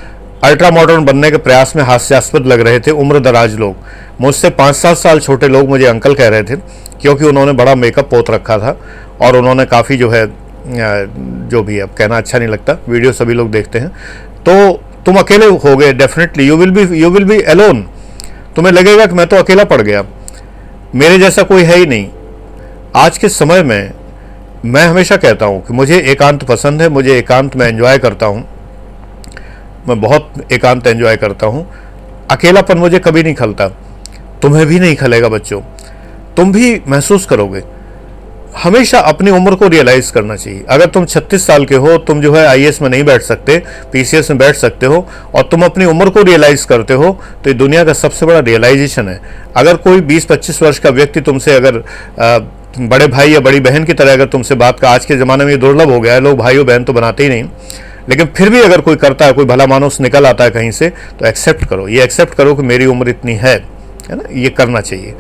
अल्ट्रा 0.43 0.69
मॉडर्न 0.71 1.05
बनने 1.05 1.31
के 1.31 1.37
प्रयास 1.37 1.75
में 1.75 1.83
हास्यास्पद 1.83 2.45
लग 2.45 2.61
रहे 2.61 2.79
थे 2.79 2.91
उम्र 2.93 3.19
दराज 3.19 3.55
लोग। 3.55 3.75
मुझसे 4.21 4.49
पाँच 4.51 4.75
सात 4.75 4.97
साल 4.97 5.19
छोटे 5.19 5.47
लोग 5.47 5.69
मुझे 5.69 5.85
अंकल 5.85 6.13
कह 6.13 6.27
रहे 6.27 6.43
थे, 6.43 6.55
क्योंकि 7.01 7.25
उन्होंने 7.25 7.53
बड़ा 7.53 7.75
मेकअप 7.75 8.09
पोत 8.09 8.29
रखा 8.29 8.57
था, 8.57 8.77
और 9.21 9.37
उन्होंने 9.37 9.65
काफ़ी 9.65 9.97
जो 9.97 10.09
है 10.09 10.25
जो 10.71 11.61
भी 11.63 11.79
अब 11.79 11.89
कहना 11.97 12.17
अच्छा 12.17 12.37
नहीं 12.37 12.47
लगता, 12.47 12.77
वीडियो 12.89 13.11
सभी 13.11 13.33
लोग 13.33 13.51
देखते 13.51 13.79
हैं। 13.79 13.89
तो 14.39 14.71
तुम 15.05 15.15
अकेले 15.17 15.45
हो 15.45 15.75
गए 15.77 15.93
definitely 15.93 16.47
you 16.47 16.57
will 16.57 16.71
be 16.71 16.81
you 16.99 17.09
will 17.09 17.23
be 17.25 17.39
alone 17.43 17.81
तुम्हें 18.55 18.73
लगेगा 18.73 19.05
कि 19.05 19.15
मैं 19.15 19.27
तो 19.27 19.35
अकेला 19.35 19.63
पड़ 19.63 19.81
गया। 19.81 20.03
मेरे 20.95 21.17
जैसा 21.19 21.43
कोई 21.43 21.63
है 21.63 21.77
ही 21.77 21.85
नहीं। 21.85 22.07
आज 22.97 23.17
के 23.17 23.29
समय 23.29 23.63
में 23.63 23.91
मैं 24.65 24.85
हमेशा 24.87 25.17
कहता 25.17 25.45
हूँ 25.45 25.61
कि 25.65 25.73
मुझे 25.73 25.99
एकांत 26.01 26.43
पसंद 26.43 26.81
है, 26.81 26.89
मुझे 26.89 27.17
एकांत 27.17 27.55
में 27.55 27.65
एंजॉय 27.67 27.97
करता 27.97 28.25
हूँ। 28.25 28.43
मैं 29.87 29.99
बहुत 30.01 30.33
एकांत 30.51 30.87
एंजॉय 30.87 31.17
करता 31.17 31.47
हूँ। 31.47 31.65
अकेलापन 32.31 32.77
मुझे 32.77 32.99
कभी 32.99 33.23
नहीं 33.23 33.35
खलता। 33.35 33.67
तुम्हें 34.41 34.65
भी 34.67 34.79
नहीं 34.79 34.95
खलेगा 34.95 35.29
बच्चों। 35.29 35.61
तुम 36.37 36.51
भी 36.51 36.81
महसूस 36.87 37.25
करोगे। 37.25 37.63
हमेशा 38.57 38.99
अपनी 38.99 39.31
उम्र 39.31 39.55
को 39.55 39.67
रियलाइज़ 39.67 40.11
करना 40.11 40.35
चाहिए। 40.35 40.63
अगर 40.69 40.85
तुम 40.85 41.05
36 41.05 41.45
साल 41.47 41.65
के 41.65 41.75
हो 41.75 41.97
तुम 41.97 42.21
जो 42.21 42.33
है 42.35 42.45
आईएएस 42.47 42.81
में 42.81 42.89
नहीं 42.89 43.03
बैठ 43.03 43.21
सकते 43.21 43.57
पीसीएस 43.91 44.29
में 44.29 44.37
बैठ 44.39 44.55
सकते 44.55 44.85
हो 44.85 45.05
और 45.35 45.43
तुम 45.51 45.63
अपनी 45.65 45.85
उम्र 45.85 46.09
को 46.09 46.21
रियलाइज़ 46.21 46.65
करते 46.67 46.93
हो 46.93 47.11
तो 47.43 47.49
ये 47.49 47.53
दुनिया 47.53 47.83
का 47.83 47.93
सबसे 47.93 48.25
बड़ा 48.25 48.39
रियलाइजेशन 48.39 49.09
है। 49.09 49.19
अगर 49.57 49.77
कोई 49.77 50.01
20-25 50.03 50.61
वर्ष 50.63 50.79
का 50.79 50.89
व्यक्ति 50.89 51.21
तुमसे 51.21 51.55
अगर 51.55 51.83
आ, 52.19 52.37
बड़े 52.79 53.07
भाई 53.07 53.31
या 53.31 53.39
बड़ी 53.39 53.59
बहन 53.59 53.83
की 53.85 53.93
तरह 53.93 54.13
अगर 54.13 54.25
तुमसे 54.27 54.55
बात 54.55 54.79
का 54.79 54.89
आज 54.89 55.05
के 55.05 55.15
ज़माने 55.17 55.45
में 55.45 55.51
ये 55.51 55.57
दुर्लभ 55.57 55.91
हो 55.91 55.99
गया 55.99 56.13
है 56.13 56.19
लोग 56.19 56.37
भाई 56.37 56.63
बहन 56.63 56.83
तो 56.83 56.93
बनाते 56.93 57.23
ही 57.23 57.29
नहीं। 57.29 57.43
लेकिन 58.09 58.27
फिर 58.37 58.49
भी 58.49 58.61
अगर 58.61 58.81
कोई 58.81 58.95
करता 58.95 59.25
है 59.25 59.33
कोई 59.33 59.45
भला 59.45 59.65
मानुस 59.67 59.99
निकल 60.01 60.25
आता 60.25 60.43
है 60.43 60.49
कहीं 60.49 60.71
से 60.71 60.89
तो 61.19 61.25
एक्सेप्ट 61.25 61.65
करो। 61.65 61.87
ये 61.87 62.03
एक्सेप्ट 62.03 62.33
करो 62.33 62.55
कि 62.55 62.63
मेरी 62.63 62.85
उम्र 62.85 63.09
इतनी 63.09 63.33
है। 63.35 63.57
है 64.09 64.15
ना? 64.15 64.23
ये 64.33 64.49
करना 64.49 64.81
चाहिए। 64.81 65.13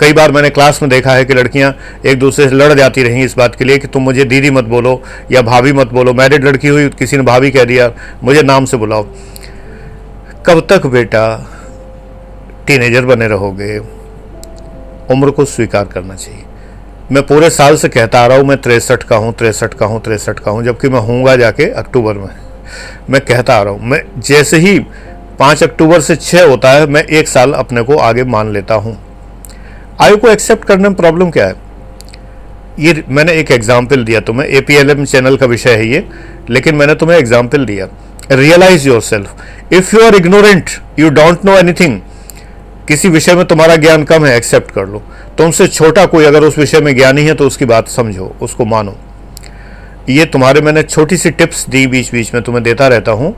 कई 0.00 0.12
बार 0.12 0.32
मैंने 0.32 0.50
क्लास 0.50 0.82
में 0.82 0.88
देखा 0.90 1.12
है 1.12 1.24
कि 1.24 1.34
लड़कियाँ 1.34 1.74
एक 2.06 2.18
दूसरे 2.18 2.48
से 2.48 2.54
लड़ 2.54 2.72
जाती 2.72 3.02
रहीं 3.02 3.24
इस 3.24 3.36
बात 3.38 3.54
के 3.54 3.64
लिए 3.64 3.78
कि 3.78 3.86
तुम 3.88 4.02
मुझे 4.02 4.24
दीदी 4.24 4.50
मत 4.50 4.64
बोलो 4.66 5.00
या 5.32 5.42
भाभी 5.42 5.72
मत 5.72 5.92
बोलो। 5.92 6.12
मैरिड 6.14 6.44
लड़की 6.44 6.68
हुई, 6.68 6.88
किसी 6.88 7.16
ने 7.16 7.22
भाभी 7.22 7.50
कह 7.50 7.64
दिया, 7.64 7.92
मुझे 8.24 8.42
नाम 8.42 8.64
से 8.64 8.76
बुलाओ। 8.76 9.06
कब 10.46 10.66
तक 10.70 10.86
बेटा 10.86 11.26
टीनेजर 12.66 13.04
बने 13.04 13.28
रहोगे? 13.28 13.78
उम्र 15.10 15.30
को 15.30 15.44
स्वीकार 15.44 15.84
करना 15.84 16.14
चाहिए। 16.14 16.44
मैं 17.12 17.22
पूरे 17.22 17.50
साल 17.50 17.76
से 17.76 17.88
कहता 17.88 18.20
आ 18.20 18.26
रहा 18.26 18.38
हूँ, 18.38 18.46
मैं 18.46 18.56
तिरसठ 18.56 19.02
का 19.02 19.16
हूँ, 19.16 19.32
तिरसठ 19.32 19.74
का 19.74 19.86
हूँ, 19.86 20.00
तिरसठ 20.00 20.38
का 20.38 20.50
हूँ, 20.50 20.62
जबकि 20.64 20.88
मैं 20.88 21.00
हूँगा 21.00 21.36
जाके 21.36 21.64
अक्टूबर 21.72 22.14
में। 22.14 22.28
मैं 23.10 23.20
कहता 23.20 23.56
आ 23.56 23.62
रहा 23.62 23.72
हूँ, 23.72 23.80
मैं 23.82 24.02
जैसे 24.18 24.58
ही 24.58 24.78
पाँच 25.38 25.62
अक्टूबर 25.62 26.00
से 26.00 26.16
छः 26.16 26.44
होता 26.44 26.70
है, 26.70 26.86
मैं 26.86 27.02
एक 27.02 27.28
साल 27.28 27.52
अपने 27.54 27.82
को 27.82 27.96
आगे 27.98 28.24
मान 28.26 28.52
लेता 28.52 28.74
हूँ। 28.74 28.96
आयु 30.02 30.16
को 30.16 30.28
एक्सेप्ट 30.28 30.64
करने 30.64 30.88
में 30.88 30.96
प्रॉब्लम 30.96 31.30
क्या 31.30 31.46
है? 31.46 31.54
ये 32.80 33.04
मैंने 33.08 33.32
एक 33.32 33.50
एग्ज़ाम्पल 33.50 34.04
दिया 34.04 34.20
तुम्हें 34.22 34.46
ए 34.48 34.60
चैनल 35.04 35.36
का 35.36 35.46
विषय 35.46 35.70
है 35.72 35.86
ये, 35.88 36.06
लेकिन 36.50 36.74
मैंने 36.74 36.94
तुम्हें 36.94 37.18
एग्ज़ाम्पल 37.18 37.64
दिया। 37.64 37.88
Realise 38.32 38.86
yourself 39.02 39.72
if 39.72 39.94
you 39.96 40.04
are 40.04 40.14
ignorant 40.14 40.70
you 40.98 41.10
don't 41.10 41.44
know 41.44 41.56
anything 41.56 42.00
किसी 42.88 43.08
विषय 43.08 43.34
में 43.34 43.44
तुम्हारा 43.46 43.76
ज्ञान 43.76 44.04
कम 44.04 44.26
है 44.26 44.36
एक्सेप्ट 44.36 44.70
कर 44.70 44.86
लो। 44.86 45.02
तुमसे 45.38 45.66
छोटा 45.68 46.04
कोई 46.06 46.24
अगर 46.24 46.44
उस 46.44 46.58
विषय 46.58 46.80
में 46.80 46.94
ज्ञानी 46.96 47.22
है 47.22 47.34
तो 47.34 47.46
उसकी 47.46 47.64
बात 47.64 47.88
समझो, 47.88 48.34
उसको 48.42 48.64
मानो। 48.64 48.96
ये 50.08 50.24
तुम्हारे 50.24 50.60
मैंने 50.60 50.82
छोटी 50.82 51.16
सी 51.16 51.30
टिप्स 51.30 51.68
दी 51.68 51.86
बीच 51.86 52.10
बीच 52.12 52.32
में, 52.34 52.42
तुम्हें 52.42 52.62
देता 52.64 52.88
रहता 52.88 53.12
हूँ। 53.12 53.34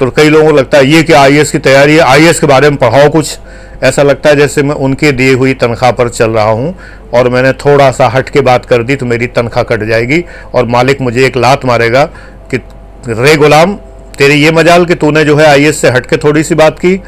तो 0.00 0.10
कई 0.10 0.28
लोगों 0.28 0.50
को 0.50 0.56
लगता 0.56 0.78
है, 0.78 0.86
ये 0.86 1.02
कि 1.02 1.12
आई 1.12 1.44
की 1.44 1.58
तैयारी 1.58 1.94
है? 1.94 2.00
आई 2.00 2.32
के 2.32 2.46
बारे 2.46 2.68
में 2.70 2.78
पढ़ाओ 2.78 3.08
कुछ। 3.08 3.38
ऐसा 3.82 4.02
लगता 4.02 4.30
है 4.30 4.36
जैसे 4.36 4.62
मैं 4.62 4.74
उनके 4.76 5.10
दिए 5.12 5.34
हुई 5.34 5.52
तनख्वाह 5.54 5.90
पर 5.92 6.08
चल 6.08 6.30
रहा 6.30 6.50
हूँ 6.50 6.74
और 7.14 7.28
मैंने 7.28 7.52
थोड़ा 7.54 7.90
सा 7.90 8.08
हट 8.08 8.28
के 8.28 8.40
बात 8.40 8.64
कर 8.64 8.82
दी 8.82 8.96
तो 8.96 9.06
मेरी 9.06 9.26
तनख्वाह 9.26 9.64
कट 9.64 9.82
जाएगी 9.82 10.24
और 10.54 10.66
मालिक 10.66 11.00
मुझे 11.00 11.26
एक 11.26 11.36
लात 11.36 11.64
मारेगा 11.64 12.04
कि, 12.50 12.56
रे 13.08 13.36
गुलाम, 13.36 13.74
तेरी 14.18 14.34
ये 14.34 14.50
मजाल 14.50 14.84
कि 14.84 14.94
तूने 14.94 15.24
जो 15.24 15.36
है 15.36 15.46
आई 15.46 15.72
से 15.72 15.90
हट 15.90 16.06
के 16.06 16.16
थोड़ी 16.16 16.42
सी 16.44 16.54
बात 16.54 16.78
की? 16.78 17.00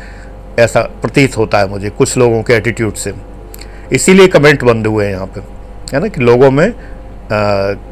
ऐसा 0.59 0.81
प्रतीत 0.81 1.37
होता 1.37 1.59
है 1.59 1.69
मुझे 1.69 1.91
कुछ 1.91 2.17
लोगों 2.17 2.43
के 2.43 2.53
एटीट्यूड 2.53 2.95
से। 2.95 3.13
इसीलिए 3.93 4.27
कमेंट 4.27 4.65
बंद 4.65 4.87
हुए 4.87 5.05
हैं 5.05 5.13
यहाँ 5.13 5.27
पे। 5.27 5.41
है 5.95 6.01
ना 6.01 6.09
कि 6.09 6.21
लोगों 6.21 6.51
में 6.51 6.73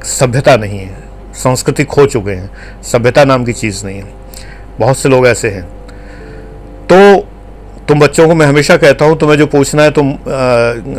सभ्यता 0.05 0.57
नहीं 0.57 0.79
है। 0.79 0.99
संस्कृति 1.35 1.85
खो 1.85 2.07
चुके 2.07 2.31
हैं। 2.31 2.51
सभ्यता 2.83 3.25
नाम 3.25 3.45
की 3.45 3.53
चीज़ 3.53 3.85
नहीं 3.87 3.99
है। 3.99 4.21
बहुत 4.81 4.99
से 4.99 5.09
लोग 5.09 5.27
ऐसे 5.27 5.49
हैं। 5.49 5.63
तो 6.87 7.27
तुम 7.89 8.01
बच्चों 8.01 8.27
को 8.29 8.35
मैं 8.35 8.47
हमेशा 8.47 8.77
कहता 8.77 9.05
हूँ, 9.05 9.19
तुम्हें 9.19 9.37
जो 9.39 9.47
पूछना 9.49 9.83
है 9.83 9.91
तुम 9.91 10.13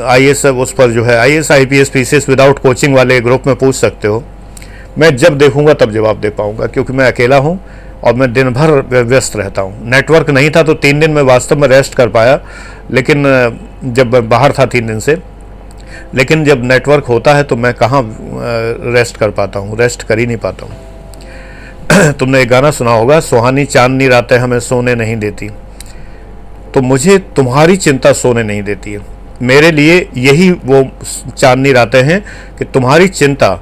आई 0.05 0.25
एस 0.25 0.45
उस 0.45 0.73
पर 0.73 0.91
जो 0.91 1.03
है 1.03 1.17
I 1.17 1.31
S 1.33 1.51
I 1.51 1.65
P 1.65 1.79
S 1.79 1.89
P 1.89 2.03
C 2.05 2.15
S 2.17 2.29
without 2.29 2.59
coaching 2.59 2.95
वाले 2.95 3.19
ग्रुप 3.21 3.47
में 3.47 3.55
पूछ 3.55 3.75
सकते 3.75 4.07
हो। 4.07 4.23
मैं 4.97 5.15
जब 5.17 5.37
देखूँगा 5.37 5.73
तब 5.75 5.91
जवाब 5.91 6.19
दे 6.21 6.29
पाऊँगा, 6.31 6.65
क्योंकि 6.67 6.93
मैं 6.93 7.05
अकेला 7.07 7.37
हूँ 7.37 7.59
और 8.03 8.13
मैं 8.13 8.31
दिन 8.33 8.49
भर 8.49 8.71
व्यस्त 9.03 9.35
रहता 9.35 9.61
हूँ। 9.61 9.89
नेटवर्क 9.89 10.29
नहीं 10.29 10.49
था 10.49 10.63
तो 10.63 10.73
तीन 10.75 10.99
दिन 10.99 11.11
में 11.11 11.21
वास्तव 11.23 11.59
में 11.59 11.67
रेस्ट 11.67 11.95
कर 11.95 12.09
पाया, 12.09 12.39
लेकिन 12.91 13.23
जब 13.85 14.19
बाहर 14.19 14.53
था 14.59 14.65
तीन 14.65 14.87
दिन 14.87 14.99
से, 14.99 15.17
लेकिन 16.15 16.45
जब 16.45 16.63
नेटवर्क 16.63 17.05
होता 17.05 17.33
है 17.33 17.43
तो 17.43 17.55
मैं 17.55 17.73
कहाँ 17.75 18.01
रेस्ट 18.93 19.17
कर 19.17 19.29
पाता 19.31 19.59
हूँ 19.59 19.77
रेस्ट 19.79 20.03
कर 20.03 20.19
ही 20.19 20.25
नहीं 20.25 20.37
पाता 20.39 20.65
हूँ। 20.65 20.90
तुमने 22.19 22.41
एक 22.41 22.49
गाना 22.49 22.71
सुना 22.71 22.91
होगा, 22.91 23.19
सुहानी 23.19 23.65
चांदनी 23.65 24.07
रातें 24.07 24.37
हमें 24.37 24.59
सोने 24.59 24.95
नहीं 24.95 25.17
देती। 25.17 25.49
तो 26.73 26.81
मुझे 26.81 27.17
तुम्हारी 27.17 27.77
चिंता 27.77 28.13
सोने 28.13 28.43
नहीं 28.43 28.63
देती 28.63 28.93
है। 28.93 28.99
मेरे 29.41 29.71
लिए 29.71 30.09
यही 30.17 30.51
वो 30.51 30.89
चांदनी 31.37 31.73
रातें 31.73 32.03
हैं 32.03 32.25
कि 32.59 32.65
तुम्हारी 32.65 33.07
चिंता, 33.07 33.55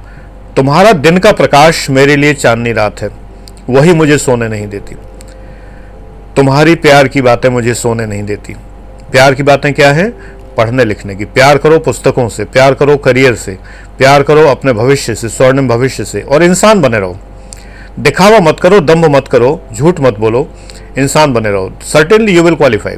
तुम्हारा 0.56 0.92
दिन 0.92 1.18
का 1.18 1.32
प्रकाश 1.32 1.90
मेरे 1.90 2.16
लिए 2.16 2.34
चांदनी 2.34 2.72
रात 2.72 3.02
है। 3.02 3.08
वही 3.70 3.94
मुझे 3.94 4.18
सोने 4.18 4.48
नहीं 4.48 4.68
देती। 4.68 4.94
तुम्हारी 6.36 6.74
प्यार 6.74 7.08
की 7.08 7.22
बातें 7.22 7.48
मुझे 7.48 7.74
सोने 7.74 8.06
नहीं 8.06 8.22
देती। 8.22 8.52
प्यार 9.12 9.34
की 9.34 9.42
बातें 9.42 9.74
क्या 9.74 9.92
है? 9.92 10.10
पढ़ने 10.56 10.84
लिखने 10.84 11.14
की। 11.14 11.24
प्यार 11.24 11.58
करो 11.58 11.78
पुस्तकों 11.78 12.28
से, 12.28 12.44
प्यार 12.44 12.74
करो 12.74 12.96
करियर 12.96 13.34
से, 13.34 13.58
प्यार 13.98 14.22
करो 14.22 14.46
अपने 14.46 14.72
भविष्य 14.72 15.14
से, 15.14 15.28
स्वर्णिम 15.28 15.68
भविष्य 15.68 16.04
से, 16.04 16.20
और 16.20 16.42
इंसान 16.42 16.80
बने 16.80 16.98
रहो। 16.98 17.18
दिखावा 18.00 18.38
मत 18.40 18.60
करो, 18.60 18.80
दम्भ 18.80 19.04
मत 19.06 19.28
करो, 19.28 19.60
झूठ 19.72 20.00
मत 20.00 20.18
बोलो, 20.18 20.48
इंसान 20.98 21.32
बने 21.32 21.50
रहो। 21.50 21.72
सर्टेनली 21.84 22.36
यू 22.36 22.42
विल 22.42 22.54
क्वालिफाई 22.54 22.96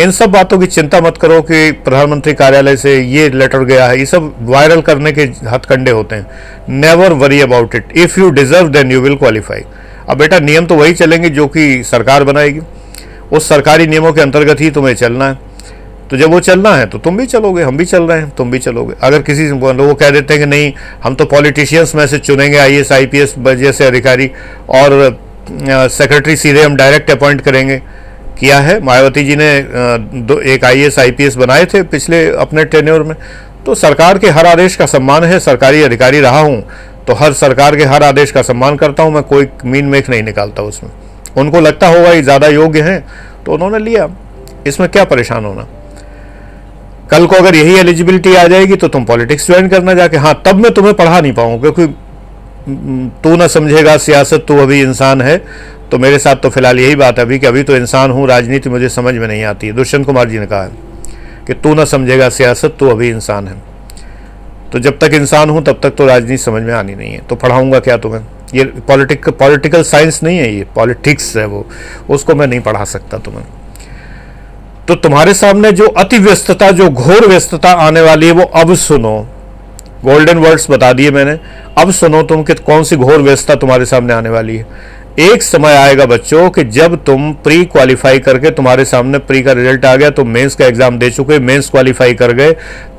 इन 0.00 0.10
सब 0.10 0.30
बातों 0.30 0.58
की 0.58 0.66
चिंता 0.66 1.00
मत 1.00 1.16
करो 1.16 1.40
कि 1.42 1.70
प्रधानमंत्री 1.74 2.32
कार्यालय 2.34 2.76
से 2.76 2.98
ये 3.00 3.28
लेटर 3.30 3.64
गया 3.64 3.86
है, 3.86 3.98
ये 3.98 4.06
सब 4.06 4.34
वायरल 4.42 4.80
करने 4.80 5.12
के 5.12 5.22
हथकंडे 5.46 5.90
होते 5.90 6.16
हैं। 6.16 6.26
Never 6.70 7.12
worry 7.14 7.40
about 7.40 7.74
it 7.74 7.96
if 7.96 8.18
you 8.20 8.30
deserve 8.30 8.68
then 8.68 8.92
you 8.92 9.00
will 9.00 9.16
qualify 9.16 9.62
अब 10.08 10.18
बेटा, 10.18 10.38
नियम 10.38 10.66
तो 10.66 10.74
वही 10.74 10.92
चलेंगे 10.94 11.28
जो 11.30 11.46
कि 11.46 11.82
सरकार 11.84 12.24
बनाएगी। 12.24 12.60
उस 13.32 13.48
सरकारी 13.48 13.86
नियमों 13.86 14.12
के 14.12 14.20
अंतर्गत 14.20 14.60
ही 14.60 14.70
तुम्हें 14.70 14.94
चलना 14.94 15.28
है। 15.28 15.38
तो 16.10 16.16
जब 16.16 16.30
वो 16.30 16.40
चलना 16.40 16.74
है 16.76 16.86
तो 16.86 16.98
तुम 16.98 17.16
भी 17.16 17.26
चलोगे, 17.26 17.62
हम 17.62 17.76
भी 17.76 17.84
चल 17.84 18.02
रहे 18.02 18.18
हैं, 18.18 18.30
तुम 18.30 18.50
भी 18.50 18.58
चलोगे। 18.60 18.94
अगर 19.02 19.22
किसी 19.22 19.50
वो 19.50 19.94
कह 19.94 20.10
देते 20.10 20.34
हैं 20.34 20.40
कि 20.40 20.46
नहीं, 20.46 20.72
हम 21.02 21.14
तो 21.14 21.24
पॉलिटिशियंस 21.26 21.94
में 21.94 22.06
से 22.06 22.18
चुनेंगे 22.20 22.58
I 22.58 22.76
S 22.76 22.92
I 22.92 23.06
P 23.06 23.18
S 23.18 23.34
जैसे 23.38 23.86
अधिकारी, 23.86 24.30
और 24.70 25.18
सेक्रेटरी 25.90 26.36
सीधे 26.36 26.62
हम 26.62 26.76
डायरेक्ट 26.76 27.10
अपॉइंट 27.10 27.40
करेंगे। 27.40 27.80
किया 28.38 28.58
है? 28.60 28.80
मायावती 28.82 29.24
जी 29.24 29.36
ने 29.36 29.48
दो, 29.62 30.38
एक 30.40 30.64
I 30.64 30.80
S 30.82 30.98
I 30.98 31.10
P 31.10 31.24
S 31.24 31.36
बनाए 31.36 31.64
थे 31.66 31.82
पिछले 31.84 32.26
अपने 32.36 32.64
टेन्योर 32.66 33.02
में। 33.02 33.14
तो 33.66 33.74
सरकार 33.76 34.18
के 34.18 34.30
हर 34.30 34.46
आदेश 34.46 34.76
का 34.76 34.86
सम्मान 34.86 35.24
है, 35.24 35.38
सरकारी 35.40 35.82
अधिकारी 35.82 36.20
रहा 36.20 36.40
हूँ 36.40 36.62
तो 37.06 37.14
हर 37.14 37.32
सरकार 37.34 37.76
के 37.76 37.84
हर 37.84 38.02
आदेश 38.02 38.30
का 38.32 38.42
सम्मान 38.44 38.76
करता 38.76 39.02
हूँ, 39.02 39.12
मैं 39.12 39.22
कोई 39.24 39.48
मीन 39.64 39.84
मेख 39.86 40.08
नहीं 40.10 40.22
निकालता 40.22 40.62
उसमें। 40.64 40.90
उनको 41.36 41.60
लगता 41.60 41.88
होगा 41.88 42.12
ये 42.12 42.22
ज़्यादा 42.22 42.46
योग्य 42.48 42.80
हैं 42.82 43.04
तो 43.46 43.52
उन्होंने 43.52 43.78
लिया। 43.80 44.08
इसमें 44.66 44.88
क्या 44.88 45.04
परेशान 45.06 45.44
होना? 45.44 45.66
कल 47.10 47.26
को 47.26 47.36
अगर 47.36 47.54
यही 47.54 47.74
एलिजिबिलिटी 47.74 48.34
आ 48.34 48.46
जाएगी 48.46 48.76
तो 48.76 48.88
तुम 48.88 49.04
पॉलिटिक्स 49.04 49.46
ज्वाइन 49.46 49.68
करना 49.68 49.94
जाके। 49.94 50.16
हाँ 50.16 50.42
तब 50.46 50.56
मैं 50.56 50.72
तुम्हें 50.74 50.94
पढ़ा 50.94 51.20
नहीं 51.20 51.32
पाऊँगा, 51.32 51.70
क्योंकि 51.70 51.86
तू 53.22 53.36
ना 53.36 53.46
समझेगा, 53.48 53.96
सियासत 53.98 54.44
तू 54.48 54.56
अभी 54.58 54.80
इंसान 54.80 55.20
है 55.22 55.36
तो 55.90 55.98
मेरे 55.98 56.18
साथ 56.18 56.36
तो 56.36 56.50
फ़िलहाल 56.50 56.78
यही 56.78 56.94
बात 56.96 57.18
है 57.18 57.24
अभी 57.24 57.38
कि 57.38 57.46
अभी 57.46 57.62
तो 57.62 57.76
इंसान 57.76 58.10
हूँ, 58.10 58.26
राजनीति 58.28 58.70
मुझे 58.70 58.88
समझ 58.90 59.14
में 59.14 59.26
नहीं 59.28 59.42
आती 59.44 59.66
है। 59.66 59.72
दुष्यंत 59.72 60.06
कुमार 60.06 60.28
जी 60.28 60.38
ने 60.38 60.46
कहा 60.46 60.62
है 60.62 60.70
कि 61.46 61.54
तू 61.54 61.74
ना 61.74 61.84
समझेगा, 61.86 62.28
सियासत 62.30 62.76
तू 62.78 62.88
अभी 62.88 63.08
इंसान 63.10 63.48
है। 63.48 63.54
तो 64.72 64.78
जब 64.78 64.98
तक 64.98 65.14
इंसान 65.14 65.50
हूँ, 65.50 65.62
तब 65.64 65.80
तक 65.82 65.90
तो 65.90 66.06
राजनीति 66.06 66.38
समझ 66.38 66.62
में 66.62 66.72
आनी 66.74 66.94
नहीं 66.94 67.12
है। 67.12 67.20
तो 67.20 67.36
पढ़ाऊँगा 67.36 67.80
क्या 67.80 67.96
तुम्हें? 67.96 68.22
ये 68.54 68.64
पॉलिटिक 68.88 69.28
पॉलिटिकल 69.30 69.82
साइंस 69.84 70.22
नहीं 70.22 70.38
है 70.38 70.52
ये 70.54 70.66
पॉलिटिक्स 70.74 71.36
है 71.36 71.44
वो, 71.46 71.64
उसको 72.10 72.34
मैं 72.34 72.46
नहीं 72.46 72.60
पढ़ा 72.60 72.84
सकता 72.86 73.18
तुम्हें। 73.18 73.44
तो 74.88 74.94
तुम्हारे 74.96 75.32
सामने 75.34 75.70
जो 75.72 75.86
अति 75.88 76.18
व्यस्तता, 76.18 76.70
जो 76.70 76.88
घोर 76.88 77.26
व्यस्तता 77.26 77.70
आने 77.70 78.00
वाली 78.00 78.26
है, 78.26 78.32
वो 78.32 78.42
अब 78.42 78.74
सुनो। 78.76 79.18
गोल्डन 80.04 80.38
वर्ड्स 80.38 80.70
बता 80.70 80.92
दिए 80.92 81.10
मैंने। 81.10 81.38
अब 81.78 81.90
सुनो 81.92 82.22
तुम 82.22 82.42
कि 82.42 82.54
कौन 82.56 82.84
सी 82.84 82.96
घोर 82.96 83.22
व्यस्तता 83.22 83.54
तुम्हारे 83.54 83.86
सामने 83.86 84.12
आने 84.14 84.28
वाली 84.28 84.56
है। 84.56 84.94
एक 85.20 85.42
समय 85.42 85.74
आएगा 85.74 86.04
बच्चों 86.06 86.48
कि 86.50 86.64
जब 86.70 86.96
तुम 87.04 87.32
प्री 87.44 87.64
क्वालिफाई 87.66 88.18
करके 88.18 88.50
तुम्हारे 88.50 88.84
सामने 88.84 89.18
प्री 89.20 89.42
का 89.42 89.52
रिज़ल्ट 89.52 89.84
आ 89.84 89.94
गया 89.96 90.10
तुम 90.10 90.28
मेंस 90.28 90.54
का 90.54 90.66
एग्ज़ाम 90.66 90.98
दे 90.98 91.10
चुके 91.10 91.38
मेंस 91.40 91.70
क्वालिफाई 91.70 92.14
कर 92.14 92.32
गए, 92.32 92.52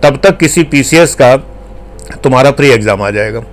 तब 0.03 0.19
तक 0.23 0.37
किसी 0.37 0.63
पीसीएस 0.65 1.15
का 1.15 1.35
तुम्हारा 2.23 2.51
प्री 2.51 2.69
एग्ज़ाम 2.69 3.01
आ 3.01 3.09
जाएगा। 3.11 3.43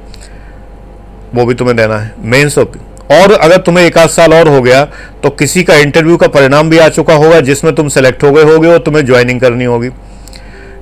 वो 1.34 1.44
भी 1.46 1.54
तुम्हें 1.54 1.76
देना 1.76 1.98
है। 1.98 2.12
मेंस 2.20 2.58
और 2.58 2.72
अगर 3.10 3.56
तुम्हें 3.58 3.84
एक 3.84 3.98
आध 3.98 4.08
साल 4.08 4.34
और 4.34 4.48
हो 4.48 4.60
गया 4.62 4.84
तो 5.22 5.30
किसी 5.32 5.62
का 5.62 5.74
इंटरव्यू 5.76 6.16
का 6.16 6.26
परिणाम 6.28 6.70
भी 6.70 6.78
आ 6.78 6.88
चुका 6.90 7.14
होगा, 7.14 7.40
जिसमें 7.40 7.74
तुम 7.74 7.88
सेलेक्ट 7.90 8.22
हो 8.24 8.32
गए 8.32 8.42
होगे 8.44 8.68
और 8.68 8.78
तुम्हें 8.80 9.04
ज्वाइनिंग 9.06 9.40
करनी 9.40 9.64
होगी। 9.64 9.90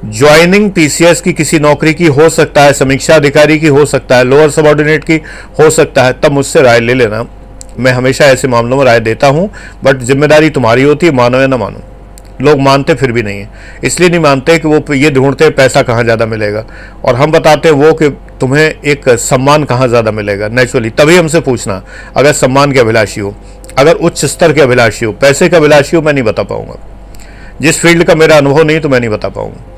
ज्वाइनिंग 0.08 0.70
पीसीएस 0.72 1.20
की 1.20 1.32
किसी 1.32 1.58
नौकरी 1.60 1.94
की 1.94 2.06
हो 2.08 2.28
सकता 2.30 2.62
है, 2.62 2.72
समीक्षा 2.72 3.16
अधिकारी 3.16 3.58
की 3.58 3.66
हो 3.68 3.84
सकता 3.86 4.16
है 4.16 4.24
लोअर 4.24 4.50
सबॉर्डिनेट 4.50 5.04
की 5.04 5.20
हो 5.60 5.70
सकता 5.70 6.04
है, 6.04 6.12
तब 6.14 6.32
मुझसे 6.32 6.62
राय 6.62 6.80
ले 6.80 6.94
लेना। 6.94 7.24
मैं 7.78 7.92
हमेशा 7.92 8.24
ऐसे 8.26 8.48
मामलों 8.48 8.76
में 8.76 8.84
राय 8.84 9.00
देता 9.00 9.26
हूँ 9.28 9.48
बट 9.84 10.02
ज़िम्मेदारी 10.02 10.50
तुम्हारी 10.50 10.82
होती 10.82 11.06
है, 11.06 11.12
मानो 11.12 11.40
या 11.40 11.46
ना 11.46 11.56
मानो। 11.56 11.82
लोग 12.42 12.60
मानते 12.60 12.94
फिर 12.94 13.12
भी 13.12 13.22
नहीं 13.22 13.40
है। 13.40 13.80
इसलिए 13.84 14.08
नहीं 14.08 14.20
मानते 14.20 14.58
कि 14.58 14.68
वो 14.68 14.94
ये 14.94 15.10
ढूंढते 15.10 15.48
पैसा 15.52 15.82
कहाँ 15.82 16.04
ज़्यादा 16.04 16.26
मिलेगा। 16.26 16.64
और 17.04 17.14
हम 17.14 17.32
बताते 17.32 17.70
वो 17.72 17.92
कि 17.92 18.08
तुम्हें 18.40 18.64
एक 18.64 19.08
सम्मान 19.20 19.64
कहाँ 19.64 19.88
ज़्यादा 19.88 20.10
मिलेगा। 20.12 20.48
नेचुरली, 20.48 20.90
तभी 20.90 21.16
हमसे 21.16 21.40
पूछना, 21.40 21.82
अगर 22.16 22.32
सम्मान 22.34 22.72
के 22.72 22.80
अभिलाषी 22.80 23.20
हो, 23.20 23.34
अगर 23.78 23.94
उच्च 23.96 24.24
स्तर 24.26 24.52
के 24.52 24.60
अभिलाषी 24.60 25.04
हो, 25.04 25.12
पैसे 25.12 25.48
के 25.48 25.56
अभिलाषी 25.56 25.96
हो, 25.96 26.02
मैं 26.02 26.12
नहीं 26.12 26.24
बता 26.24 26.42
पाऊँगा। 26.42 26.78
जिस 27.60 27.80
फ़ील्ड 27.80 28.04
का 28.04 28.14
मेरा 28.14 28.36
अनुभव 28.36 28.62
नहीं 28.62 28.80
तो 28.80 28.88
मैं 28.88 29.00
नहीं 29.00 29.10
बता 29.10 29.28
पाऊँगा। 29.28 29.71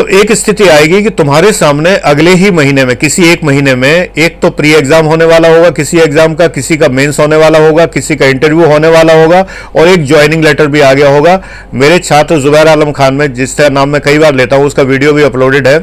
तो 0.00 0.06
एक 0.08 0.30
स्थिति 0.32 0.64
आएगी 0.64 1.02
कि 1.02 1.10
तुम्हारे 1.10 1.52
सामने 1.52 1.94
अगले 2.06 2.30
ही 2.32 2.50
महीने 2.50 2.84
में, 2.84 2.94
किसी 2.96 3.24
एक 3.24 3.42
महीने 3.44 3.74
में, 3.74 4.08
एक 4.16 4.38
तो 4.40 4.50
प्री 4.50 4.72
एग्ज़ाम 4.74 5.06
होने 5.06 5.24
वाला 5.24 5.48
होगा, 5.48 5.70
किसी 5.70 5.98
एग्ज़ाम 5.98 6.34
का, 6.34 6.46
किसी 6.48 6.76
का 6.76 6.88
मेंस 6.88 7.18
होने 7.20 7.36
वाला 7.36 7.58
होगा, 7.58 7.86
किसी 7.86 8.16
का 8.16 8.26
इंटरव्यू 8.26 8.66
होने 8.66 8.88
वाला 8.88 9.14
होगा, 9.14 9.44
और 9.76 9.88
एक 9.88 10.04
ज्वाइनिंग 10.04 10.44
लेटर 10.44 10.66
भी 10.66 10.80
आ 10.80 10.92
गया 10.92 11.08
होगा। 11.08 11.38
मेरे 11.74 11.98
छात्र 11.98 12.38
जुबैर 12.38 12.68
आलम 12.68 12.92
खान 12.92 13.14
में 13.14 13.32
जिसका 13.34 13.68
नाम 13.68 13.88
मैं 13.88 14.00
कई 14.00 14.18
बार 14.18 14.34
लेता 14.34 14.56
हूँ, 14.56 14.66
उसका 14.66 14.82
वीडियो 14.84 15.12
भी 15.12 15.22
अपलोडेड 15.22 15.68
है। 15.68 15.78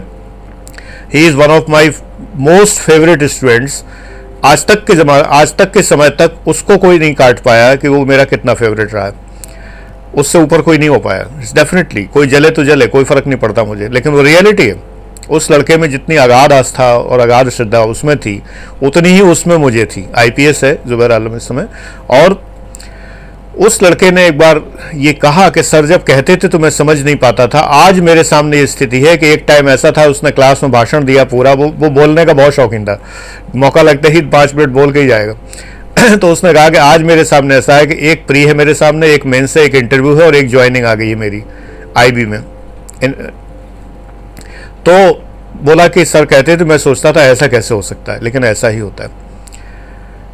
He 1.14 1.26
is 1.28 1.36
one 1.36 1.52
of 1.52 1.72
my 1.72 1.92
most 2.40 2.82
favourite 2.82 3.24
students 3.26 3.84
आज 4.46 4.66
तक 4.66 4.84
के 4.86 4.96
जमा, 4.96 5.18
आज 5.18 5.56
तक 5.58 5.72
के 5.74 5.82
समय 5.84 6.10
तक 6.20 6.48
उसको 6.48 6.78
कोई 6.78 7.00
नहीं 7.00 7.14
काट 7.14 7.40
पाया 7.42 7.74
कि 7.76 7.88
वो 7.88 8.04
मेरा 8.06 8.24
कितना 8.26 8.54
फेवरेट 8.56 8.94
रहा 8.94 9.06
है। 9.06 9.27
उससे 10.16 10.38
ऊपर 10.38 10.62
कोई 10.62 10.78
नहीं 10.78 10.90
हो 10.90 11.00
पाया। 11.00 11.24
डेफिनेटली 11.56 12.04
कोई 12.04 12.28
जले 12.28 12.50
तो 12.50 12.64
जले, 12.64 12.88
कोई 12.88 13.04
फ़र्क 13.04 13.28
नहीं 13.28 13.40
पड़ता 13.40 13.64
मुझे। 13.64 13.90
लेकिन 13.90 14.12
वो 14.12 14.22
रियलिटी 14.22 14.68
है। 14.68 14.98
उस 15.30 15.52
लड़के 15.52 15.78
में 15.78 15.90
जितनी 15.90 16.16
अगाध 16.16 16.54
आस्था 16.54 16.98
और 16.98 17.20
अगाध 17.20 17.50
श्रद्धा 17.50 17.82
उसमें 17.82 18.18
थी, 18.18 18.44
उतनी 18.84 19.10
ही 19.10 19.22
उसमें 19.22 19.58
मुझे 19.58 19.86
थी। 19.86 20.10
आईपीएस 20.18 20.64
है, 20.64 20.80
जुबैर 20.88 21.12
आलम 21.12 21.36
इस 21.36 21.44
समय। 21.44 21.68
और 22.10 22.48
उस 23.58 23.84
लड़के 23.84 24.12
ने 24.12 24.28
एक 24.28 24.38
बार 24.38 24.62
ये 24.96 25.14
कहा 25.14 25.50
कि, 25.50 25.64
सर, 25.64 25.86
जब 25.86 26.04
कहते 26.04 26.36
थे 26.36 26.48
तो 26.48 26.60
मैं 26.60 26.70
समझ 26.70 27.02
नहीं 27.02 27.16
पाता 27.16 27.48
था। 27.48 27.60
आज 27.60 28.00
मेरे 28.00 28.24
सामने 28.24 28.58
ये 28.58 28.68
स्थिति 28.68 29.00
है 29.00 29.18
कि 29.18 29.28
एक 29.28 29.46
टाइम 29.48 29.70
ऐसा 29.70 29.92
था, 29.92 30.06
उसने 30.06 30.32
क्लास 30.32 30.64
में 30.64 30.72
भाषण 30.72 31.04
दिया 31.04 31.24
पूरा। 31.24 31.54
वो 31.54 31.68
वो 31.68 31.90
बोलने 31.90 32.26
का 32.26 32.34
बहुत 32.34 32.54
शौकीन 32.54 32.86
था। 32.86 33.02
मौका 33.56 33.82
लगते 33.82 34.10
ही 34.10 34.22
पाँच 34.22 34.56
मिनट 34.56 34.70
बोल 34.70 34.92
के 34.92 35.00
ही 35.00 35.08
जाएगा। 35.08 35.34
तो 36.22 36.32
उसने 36.32 36.54
कहा 36.54 36.70
कि 36.70 36.78
आज 36.78 37.02
मेरे 37.04 37.24
सामने 37.26 37.56
ऐसा 37.56 37.76
है 37.76 37.86
कि 37.86 37.96
एक 38.10 38.26
प्री 38.28 38.44
है 38.44 38.54
मेरे 38.54 38.74
सामने 38.74 39.08
एक 39.14 39.26
मेन 39.26 39.46
से 39.48 39.64
एक 39.66 39.76
इंटरव्यू 39.76 40.16
है 40.16 40.26
और 40.26 40.36
एक 40.36 40.50
ज्वाइनिंग 40.50 40.86
आ 40.86 40.94
गई 40.96 41.08
है 41.10 41.16
मेरी 41.16 41.42
आईबी 41.98 42.26
में। 42.26 42.38
इन, 43.04 43.12
तो 44.86 45.24
बोला 45.62 45.88
कि 45.88 46.06
सर 46.06 46.26
कहते 46.26 46.58
थे 46.58 46.66
मैं 46.66 46.78
सोचता 46.78 47.12
था 47.12 47.24
ऐसा 47.24 47.48
कैसे 47.48 47.74
हो 47.74 47.82
सकता 47.82 48.14
है 48.14 48.24
लेकिन 48.24 48.44
ऐसा 48.44 48.68
ही 48.68 48.80
होता 48.80 49.04
है। 49.04 49.10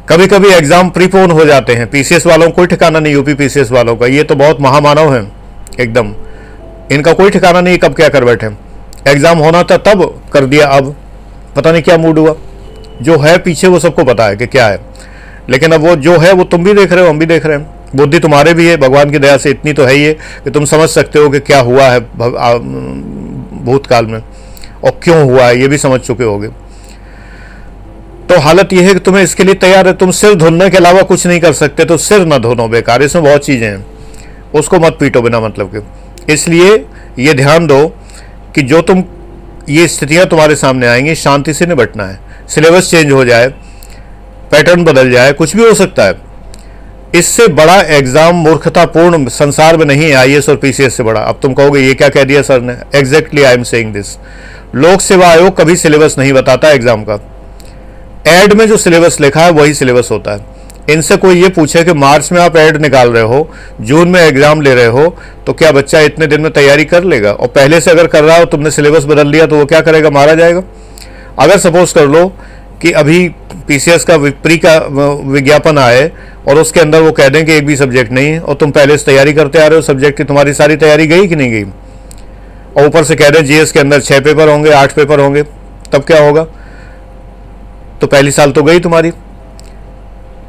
कभी 0.08 0.26
कभी 0.26 0.48
एग्ज़ाम 0.48 0.90
प्रीपोन 0.90 1.30
हो 1.30 1.44
जाते 1.44 1.74
हैं। 1.74 1.90
पीसीएस 1.90 2.26
वालों 2.26 2.50
कोई 2.50 2.66
ठिकाना 2.66 3.00
नहीं 3.00 3.12
यूपी 3.12 3.34
पीसीएस 3.34 3.70
वालों 3.72 3.96
का। 3.96 4.06
ये 4.06 4.22
तो 4.22 4.34
बहुत 4.34 4.60
महामानव 4.60 5.14
है 5.14 5.22
एकदम। 5.80 6.14
इनका 6.92 7.12
कोई 7.12 7.30
ठिकाना 7.30 7.60
नहीं 7.60 7.78
कब 7.78 7.94
क्या 7.94 8.08
कर 8.08 8.24
बैठे 8.24 8.46
एग्ज़ाम 9.10 9.38
होना 9.38 9.62
था 9.62 9.76
तब 9.86 10.02
कर 10.32 10.46
दिया 10.46 10.66
अब। 10.68 10.94
पता 11.56 11.72
नहीं 11.72 11.82
क्या 11.82 11.96
मूड 11.98 12.18
हुआ। 12.18 12.34
जो 13.02 13.18
है 13.18 13.36
पीछे 13.38 13.68
वो 13.68 13.78
सबको 13.78 14.04
पता 14.04 14.26
है 14.26 14.36
कि 14.36 14.46
क्या 14.46 14.66
है। 14.66 14.78
लेकिन 15.50 15.72
अब 15.72 15.80
वो 15.80 15.94
जो 15.96 16.16
है, 16.18 16.32
वो 16.32 16.44
तुम 16.44 16.64
भी 16.64 16.74
देख 16.74 16.92
रहे 16.92 17.04
हो, 17.04 17.10
हम 17.10 17.18
भी 17.18 17.26
देख 17.26 17.46
रहे 17.46 17.58
हैं। 17.58 17.96
बुद्धि 17.96 18.18
तुम्हारे 18.18 18.54
भी 18.54 18.66
है, 18.66 18.76
भगवान 18.76 19.10
की 19.10 19.18
दया 19.18 19.36
से 19.36 19.50
इतनी 19.50 19.72
तो 19.72 19.84
है 19.84 19.94
ही 19.94 20.04
है 20.04 20.12
कि 20.44 20.50
तुम 20.50 20.64
समझ 20.64 20.88
सकते 20.88 21.18
हो 21.18 21.28
कि 21.30 21.40
क्या 21.40 21.60
हुआ 21.60 21.84
है 21.84 22.00
भूतकाल 23.64 24.06
में। 24.06 24.20
और 24.84 24.98
क्यों 25.02 25.22
हुआ 25.22 25.44
है, 25.44 25.60
ये 25.60 25.68
भी 25.68 25.78
समझ 25.78 26.00
चुके 26.00 26.24
होगे। 26.24 26.48
तो 28.28 28.38
हालत 28.40 28.72
यह 28.72 28.86
है 28.88 28.92
कि 28.94 29.00
तुम्हें 29.00 29.22
इसके 29.22 29.44
लिए 29.44 29.54
तैयार 29.54 29.86
है। 29.86 29.92
तुम 29.92 30.10
सिर 30.10 30.34
धोने 30.34 30.68
के 30.70 30.76
अलावा 30.76 31.02
कुछ 31.02 31.26
नहीं 31.26 31.40
कर 31.40 31.52
सकते 31.52 31.84
तो 31.84 31.96
सिर 31.98 32.24
ना 32.26 32.38
धोनो, 32.38 32.68
बेकार। 32.68 33.02
इसमें 33.02 33.24
बहुत 33.24 33.44
चीज़ें 33.46 33.66
हैं। 33.68 33.84
उसको 34.54 34.78
मत 34.78 34.96
पीटो 35.00 35.22
बिना 35.22 35.40
मतलब 35.40 35.70
के। 35.74 36.32
इसलिए 36.32 36.74
ये 37.18 37.34
ध्यान 37.34 37.66
दो 37.66 37.86
कि 38.54 38.62
जो 38.62 38.80
तुम, 38.82 39.02
ये 39.68 39.86
स्थितियाँ 39.88 40.26
तुम्हारे 40.26 40.56
सामने 40.56 40.86
आएँगी, 40.86 41.14
शांति 41.14 41.54
से 41.54 41.66
निपटना 41.66 42.04
है। 42.04 42.18
सिलेबस 42.48 42.90
चेंज 42.90 43.12
हो 43.12 43.24
जाए 43.24 43.52
पैटर्न 44.44 44.84
बदल 44.84 45.10
जाए, 45.10 45.32
कुछ 45.32 45.56
भी 45.56 45.62
हो 45.62 45.74
सकता 45.74 46.04
है। 46.04 46.22
इससे 47.14 47.46
बड़ा 47.50 47.80
एग्ज़ाम 47.96 48.36
मूर्खतापूर्ण 48.36 49.28
संसार 49.30 49.76
में 49.76 49.84
नहीं 49.86 50.02
है 50.02 50.14
आई 50.14 50.38
और 50.38 50.56
पीसीएस 50.56 50.96
से 50.96 51.02
बड़ा। 51.02 51.20
अब 51.22 51.38
तुम 51.42 51.52
कहोगे, 51.54 51.80
ये 51.80 51.92
क्या 51.94 52.08
कह 52.08 52.24
दिया 52.24 52.42
सर 52.42 52.60
ने? 52.60 52.76
Exactly 52.94 53.42
I 53.42 53.54
am 53.54 53.62
saying 53.64 53.92
this 53.92 54.16
लोक 54.76 55.00
सेवा 55.00 55.28
आयोग 55.28 55.56
कभी 55.56 55.76
सिलेबस 55.76 56.18
नहीं 56.18 56.32
बताता 56.32 56.70
एग्ज़ाम 56.70 57.04
का। 57.04 57.18
एड 58.30 58.52
में 58.52 58.66
जो 58.68 58.76
सिलेबस 58.78 59.20
लिखा 59.20 59.40
है, 59.40 59.50
वही 59.52 59.74
सिलेबस 59.74 60.08
होता 60.10 60.32
है। 60.32 60.52
इनसे 60.90 61.16
कोई 61.16 61.40
ये 61.42 61.48
पूछे 61.50 61.82
कि 61.84 61.92
मार्च 61.94 62.30
में 62.32 62.40
आप 62.40 62.56
एड 62.56 62.76
निकाल 62.76 63.10
रहे 63.10 63.22
हो, 63.24 63.48
जून 63.80 64.08
में 64.08 64.20
एग्ज़ाम 64.20 64.60
ले 64.60 64.74
रहे 64.74 64.86
हो 64.86 65.16
तो 65.46 65.52
क्या 65.52 65.70
बच्चा 65.72 66.00
इतने 66.02 66.26
दिन 66.26 66.40
में 66.40 66.52
तैयारी 66.52 66.84
कर 66.86 67.04
लेगा? 67.04 67.32
और 67.32 67.48
पहले 67.48 67.80
से 67.80 67.90
अगर 67.90 68.06
कर 68.06 68.24
रहा 68.24 68.36
हो, 68.36 68.44
तुमने 68.46 68.70
सिलेबस 68.70 69.04
बदल 69.04 69.28
लिया 69.28 69.46
तो 69.46 69.56
वो 69.56 69.64
क्या 69.66 69.80
करेगा? 69.82 70.10
मारा 70.10 70.34
जाएगा। 70.34 70.62
अगर 71.38 71.58
सपोज़ 71.58 71.94
कर 71.94 72.06
लो 72.06 72.32
कि 72.84 72.90
अभी 72.92 73.28
पीसीएस 73.68 74.04
का 74.04 74.16
प्री 74.18 74.56
का 74.56 74.76
विज्ञापन 75.26 75.78
आए 75.78 76.10
और 76.48 76.58
उसके 76.58 76.80
अंदर 76.80 77.00
वो 77.00 77.12
कह 77.12 77.28
दें 77.28 77.44
कि 77.46 77.52
एक 77.52 77.66
भी 77.66 77.76
सब्जेक्ट 77.76 78.12
नहीं 78.12 78.26
है 78.26 78.40
और 78.40 78.54
तुम 78.54 78.70
पहले 78.70 78.98
से 78.98 79.04
तैयारी 79.04 79.32
करते 79.32 79.58
आ 79.58 79.66
रहे 79.66 79.76
हो 79.76 79.82
सब्जेक्ट 79.82 80.16
की 80.16 80.24
तुम्हारी 80.24 80.52
सारी 80.54 80.76
तैयारी 80.76 81.06
गई 81.06 81.28
कि 81.28 81.36
नहीं 81.36 81.50
गई? 81.50 81.64
और 82.76 82.86
ऊपर 82.86 83.04
से 83.04 83.16
कह 83.16 83.30
दें 83.30 83.44
जीएस 83.44 83.72
के 83.72 83.80
अंदर 83.80 84.00
छः 84.00 84.20
पेपर 84.20 84.48
होंगे, 84.48 84.70
आठ 84.70 84.92
पेपर 84.92 85.20
होंगे, 85.20 85.42
तब 85.92 86.04
क्या 86.06 86.22
होगा? 86.22 86.44
तो 88.00 88.06
पहली 88.06 88.30
साल 88.30 88.52
तो 88.52 88.62
गई 88.62 88.80
तुम्हारी। 88.80 89.12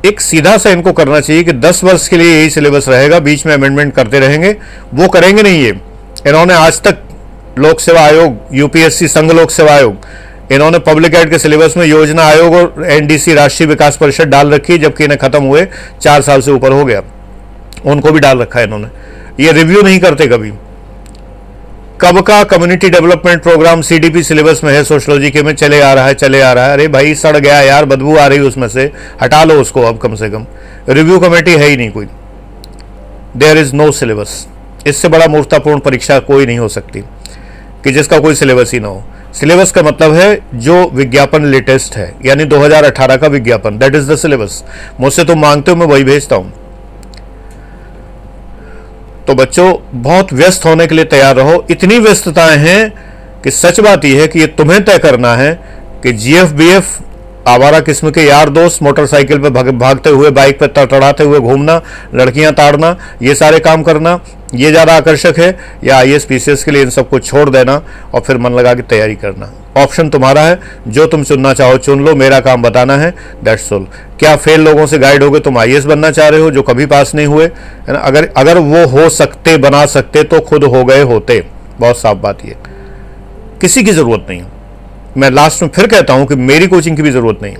एक 0.06 0.22
सीधा 0.22 0.58
सा 0.58 0.70
इनको 0.70 0.94
करना 0.94 1.20
चाहिए 1.20 1.44
कि 1.44 1.54
10 1.54 1.84
वर्ष 1.84 2.08
के 2.08 2.18
लिए 2.18 2.36
यही 2.36 2.50
सिलेबस 2.50 2.90
रहेगा, 2.90 3.20
बीच 3.20 3.46
में 3.46 3.54
अमेंडमेंट 3.54 3.94
करते 3.94 4.20
रहेंगे। 4.20 4.56
वो 4.94 5.08
करेंगे 5.08 5.44
नहीं 5.44 5.64
ये। 5.64 5.74
इन्होंने 6.28 6.54
आज 6.54 6.82
तक 6.82 7.02
लोक 7.60 7.80
सेवा 7.80 8.02
आयोग 8.02 8.38
यूपीएससी 8.54 9.08
संघ 9.08 9.32
लोक 9.32 9.52
सेवा 9.52 9.72
आयोग 9.72 9.96
इन्होंने 10.52 10.80
पब्लिक 10.80 11.16
एड 11.16 11.30
के 11.30 11.40
सिलेबस 11.40 11.74
में 11.78 11.86
योजना 11.86 12.24
आयोग 12.24 12.54
और 12.54 12.86
एनडीसी 12.86 13.34
राष्ट्रीय 13.34 13.70
विकास 13.70 13.98
परिषद 13.98 14.28
डाल 14.28 14.50
रखी 14.50 14.78
जबकि 14.78 15.04
इन्हें 15.04 15.20
खत्म 15.20 15.44
हुए 15.44 15.66
चार 16.02 16.22
साल 16.22 16.42
से 16.42 16.52
ऊपर 16.52 16.72
हो 16.72 16.84
गया। 16.86 17.02
उनको 17.86 18.12
भी 18.12 18.20
डाल 18.20 18.40
रखा 18.40 18.60
है 18.60 18.66
इन्होंने। 18.66 18.88
ये 19.40 19.52
रिव्यू 19.52 19.82
नहीं 19.82 20.00
करते 20.00 20.28
कभी। 20.28 20.52
कब 22.02 22.20
का 22.22 22.44
community 22.44 22.90
development 22.90 23.42
program 23.44 23.82
CDP 23.82 24.24
syllabus 24.24 24.62
में 24.64 24.72
है, 24.74 24.84
सोशोलॉजी 24.84 25.32
के 25.32 25.44
में 25.44 25.54
चले 25.56 25.82
आ 25.82 25.94
रहा 25.94 26.08
है, 26.08 26.14
चले 26.14 26.42
आ 26.42 26.52
रहा 26.54 26.66
है। 26.66 26.74
अरे 26.74 26.88
भाई, 26.88 27.16
सड़ 27.16 27.38
गया 27.38 27.62
यार, 27.62 27.86
बदबू 27.86 28.16
आ 28.18 28.26
रही 28.28 28.38
है 28.38 28.44
उसमें 28.44 28.68
से। 28.68 28.92
हटा 29.22 29.44
लो 29.44 29.60
उसको 29.62 29.82
अब 29.82 29.98
कम 29.98 30.16
से 30.16 30.30
कम। 30.30 30.46
रिव्यू 30.90 31.20
कमेटी 31.20 31.52
है 31.52 31.68
ही 31.68 31.78
नहीं 31.78 31.92
कोई। 31.92 32.08
देयर 33.38 33.58
इज़ 33.58 33.74
नो 33.74 33.92
सिलेबस 33.92 34.46
इससे 34.88 35.08
बड़ा 35.08 35.28
मूर्तापूर्ण 35.28 35.80
परीक्षा 35.80 36.20
कोई 36.20 36.46
नहीं 36.46 36.60
हो 36.60 36.68
सकती, 36.68 37.00
कि 37.84 37.92
जिसका 37.92 38.20
कोई 38.20 38.36
सिलेबस 38.36 38.72
ही 38.74 38.80
ना 38.80 38.88
हो। 38.88 39.04
सिलेबस 39.36 39.72
का 39.72 39.82
मतलब 39.84 40.14
है 40.14 40.40
जो 40.56 40.76
विज्ञापन 40.90 41.46
लेटेस्ट 41.46 41.96
है, 41.96 42.14
यानी 42.26 42.46
2018 42.46 43.18
का 43.18 43.28
विज्ञापन 43.28 43.78
दैट 43.78 43.96
इज़ 43.96 44.12
द 44.12 44.16
सिलेबस 44.16 44.64
मुझसे 45.00 45.24
तो 45.24 45.36
मांगते 45.36 45.72
हो, 45.72 45.78
मैं 45.78 45.88
वही 45.88 46.04
भेजता 46.04 46.36
हूँ। 46.36 46.54
तो 49.28 49.34
बच्चों, 49.34 49.74
बहुत 49.94 50.34
व्यस्त 50.34 50.66
होने 50.66 50.88
के 50.88 50.96
लिए 50.96 51.06
तैयार 51.06 51.36
रहो। 51.36 51.66
इतनी 51.72 52.00
व्यस्तताएँ 52.00 52.58
हैं 52.58 52.90
कि 53.44 53.52
सच 53.52 53.80
बात 53.80 54.06
यह 54.06 54.22
है 54.22 54.28
कि 54.28 54.40
ये 54.40 54.48
तुम्हें 54.48 54.84
तय 54.86 54.98
करना 54.98 55.36
है 55.36 55.54
कि 56.04 56.12
जीएफ 56.14 56.52
बीएफ 56.52 56.98
आवारा 57.46 57.80
किस्म 57.80 58.10
के 58.12 58.22
यार 58.22 58.50
दोस्त 58.50 58.82
मोटरसाइकिल 58.84 59.40
पर 59.40 59.50
भाग, 59.50 59.70
भागते 59.70 60.10
हुए 60.10 60.30
बाइक 60.32 60.60
पर 60.60 60.68
तड़तड़ाते 60.68 61.24
हुए 61.24 61.40
घूमना 61.40 61.82
लड़कियाँ 62.16 62.54
ताड़ना 62.54 62.96
ये 63.22 63.36
सारे 63.36 63.60
काम 63.60 63.84
करना 63.84 64.20
ये 64.56 64.70
ज़्यादा 64.72 64.96
आकर्षक 64.96 65.40
है। 65.40 65.58
या 65.84 65.98
आई 65.98 66.12
एस 66.14 66.64
के 66.64 66.72
लिए 66.72 66.82
इन 66.82 66.90
सबको 66.90 67.20
छोड़ 67.20 67.50
देना 67.50 67.82
और 68.14 68.22
फिर 68.22 68.38
मन 68.38 68.52
लगा 68.52 68.74
के 68.74 68.82
तैयारी 68.84 69.16
करना। 69.16 69.52
ऑप्शन 69.78 70.10
तुम्हारा 70.10 70.42
है। 70.42 70.60
जो 70.88 71.06
तुम 71.08 71.24
चुनना 71.24 71.54
चाहो 71.54 71.78
चुन 71.78 72.06
लो। 72.06 72.16
मेरा 72.16 72.40
काम 72.40 72.62
बताना 72.62 72.98
है। 72.98 73.14
दैट्स 73.44 73.72
ऑल 73.74 73.88
क्या 74.20 74.36
फेल 74.38 74.62
लोगों 74.62 74.86
से 74.88 74.98
गाइड 75.00 75.24
होगे 75.24 75.40
तुम 75.40 75.58
आईएएस 75.58 75.86
बनना 75.86 76.12
चाह 76.12 76.28
रहे 76.28 76.40
हो 76.40 76.52
जो 76.52 76.62
कभी 76.64 76.86
पास 76.86 77.14
नहीं 77.16 77.28
हुए? 77.28 77.46
है 77.46 77.94
ना? 77.94 78.00
अगर 78.00 78.30
अगर 78.38 78.58
वो 78.60 78.86
हो 78.90 79.10
सकते 79.12 79.58
बना 79.60 79.86
सकते 79.88 80.24
तो 80.26 80.40
खुद 80.42 80.64
हो 80.66 80.84
गए 80.86 81.02
होते। 81.04 81.44
बहुत 81.80 81.98
साफ़ 81.98 82.18
बात 82.18 82.46
ये। 82.46 82.56
किसी 83.62 83.84
की 83.84 83.92
ज़रूरत 83.92 84.26
नहीं 84.30 84.42
मैं 85.18 85.30
लास्ट 85.32 85.62
में 85.62 85.70
फिर 85.70 85.88
कहता 85.88 86.14
हूँ 86.14 86.26
कि 86.28 86.36
मेरी 86.36 86.68
कोचिंग 86.68 86.96
की 86.98 87.04
भी 87.04 87.12
ज़रूरत 87.12 87.40
नहीं। 87.42 87.56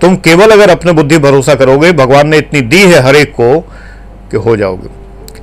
तुम 0.00 0.16
केवल 0.18 0.50
अगर 0.50 0.70
अपने 0.70 0.92
बुद्धि 0.92 1.18
भरोसा 1.18 1.54
करोगे, 1.54 1.92
भगवान 1.92 2.28
ने 2.28 2.38
इतनी 2.38 2.60
दी 2.62 2.82
है 2.82 3.00
हर 3.02 3.16
एक 3.16 3.32
को 3.32 3.58
कि 4.30 4.36
हो 4.38 4.56
जाओगे। 4.56 4.88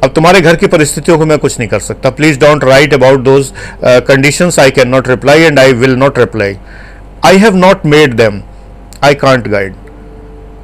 अब 0.03 0.13
तुम्हारे 0.15 0.41
घर 0.41 0.55
की 0.55 0.67
परिस्थितियों 0.67 1.17
को 1.17 1.25
मैं 1.25 1.37
कुछ 1.39 1.57
नहीं 1.59 1.69
कर 1.69 1.79
सकता। 1.79 2.09
Please 2.11 2.39
don't 2.39 2.63
write 2.63 2.93
about 2.93 3.19
those 3.23 3.51
condition 3.83 4.51
I 4.59 4.71
can 4.71 4.87
not 4.89 5.07
reply 5.07 5.41
and 5.41 5.59
I 5.59 5.73
will 5.73 5.95
not 5.95 6.19
reply 6.19 6.57
I 7.25 7.37
have 7.37 7.55
not 7.57 7.85
made 7.85 8.13
them 8.15 8.41
I 9.03 9.13
can't 9.15 9.47
guide 9.47 9.75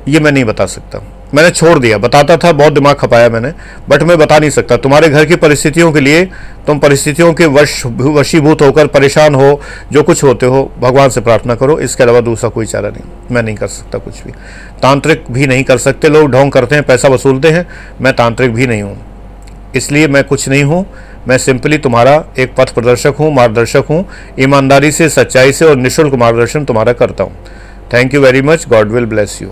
ये 0.07 0.19
मैं 0.19 0.31
नहीं 0.31 0.45
बता 0.45 0.65
सकता। 0.65 1.01
मैंने 1.33 1.49
छोड़ 1.49 1.77
दिया। 1.79 1.97
बताता 1.97 2.35
था, 2.37 2.51
बहुत 2.51 2.73
दिमाग 2.73 2.95
खपाया 2.95 3.29
मैंने 3.29 3.51
बट 3.89 4.03
मैं 4.03 4.17
बता 4.17 4.37
नहीं 4.39 4.49
सकता। 4.49 4.77
तुम्हारे 4.77 5.09
घर 5.09 5.25
की 5.25 5.35
परिस्थितियों 5.35 5.91
के 5.91 5.99
लिए 5.99 6.23
तुम 6.67 6.79
परिस्थितियों 6.79 7.33
के 7.33 7.45
वश, 7.45 7.85
वशीभूत 7.85 8.61
होकर 8.61 8.87
परेशान 8.87 9.35
हो, 9.35 9.59
जो 9.91 10.03
कुछ 10.03 10.23
होते 10.23 10.45
हो, 10.45 10.71
भगवान 10.79 11.09
से 11.09 11.21
प्रार्थना 11.21 11.55
करो। 11.55 11.77
इसके 11.79 12.03
अलावा 12.03 12.21
दूसरा 12.21 12.49
कोई 12.49 12.65
चारा 12.65 12.89
नहीं। 12.89 13.35
मैं 13.35 13.43
नहीं 13.43 13.55
कर 13.55 13.67
सकता 13.67 13.97
कुछ 13.97 14.23
भी। 14.23 14.31
तांत्रिक 14.81 15.25
भी 15.31 15.47
नहीं 15.47 15.63
कर 15.63 15.77
सकते 15.77 16.09
लोग, 16.09 16.31
ढोंग 16.31 16.51
करते 16.51 16.75
हैं, 16.75 16.83
पैसा 16.83 17.07
वसूलते 17.07 17.51
हैं। 17.51 17.67
मैं 18.01 18.13
तांत्रिक 18.13 18.53
भी 18.53 18.67
नहीं 18.67 18.81
हूँ। 18.81 18.97
इसलिए 19.75 20.07
मैं 20.07 20.23
कुछ 20.23 20.49
नहीं 20.49 20.63
हूँ। 20.63 20.85
मैं 21.27 21.37
सिंपली 21.37 21.77
तुम्हारा 21.77 22.23
एक 22.39 22.55
पथ 22.55 22.73
प्रदर्शक 22.73 23.15
हूँ, 23.19 23.33
मार्गदर्शक 23.33 23.85
हूँ। 23.89 24.05
ईमानदारी 24.39 24.91
से, 24.91 25.09
सच्चाई 25.09 25.51
से 25.51 25.65
और 25.65 25.75
निःशुल्क 25.75 26.13
मार्गदर्शन 26.13 26.65
तुम्हारा 26.65 26.93
करता 26.93 27.23
हूँ। 27.23 27.37
Thank 27.93 28.13
you 28.13 28.21
very 28.21 28.41
much 28.41 28.67
God 28.67 28.91
will 28.91 29.05
bless 29.05 29.41
you 29.41 29.49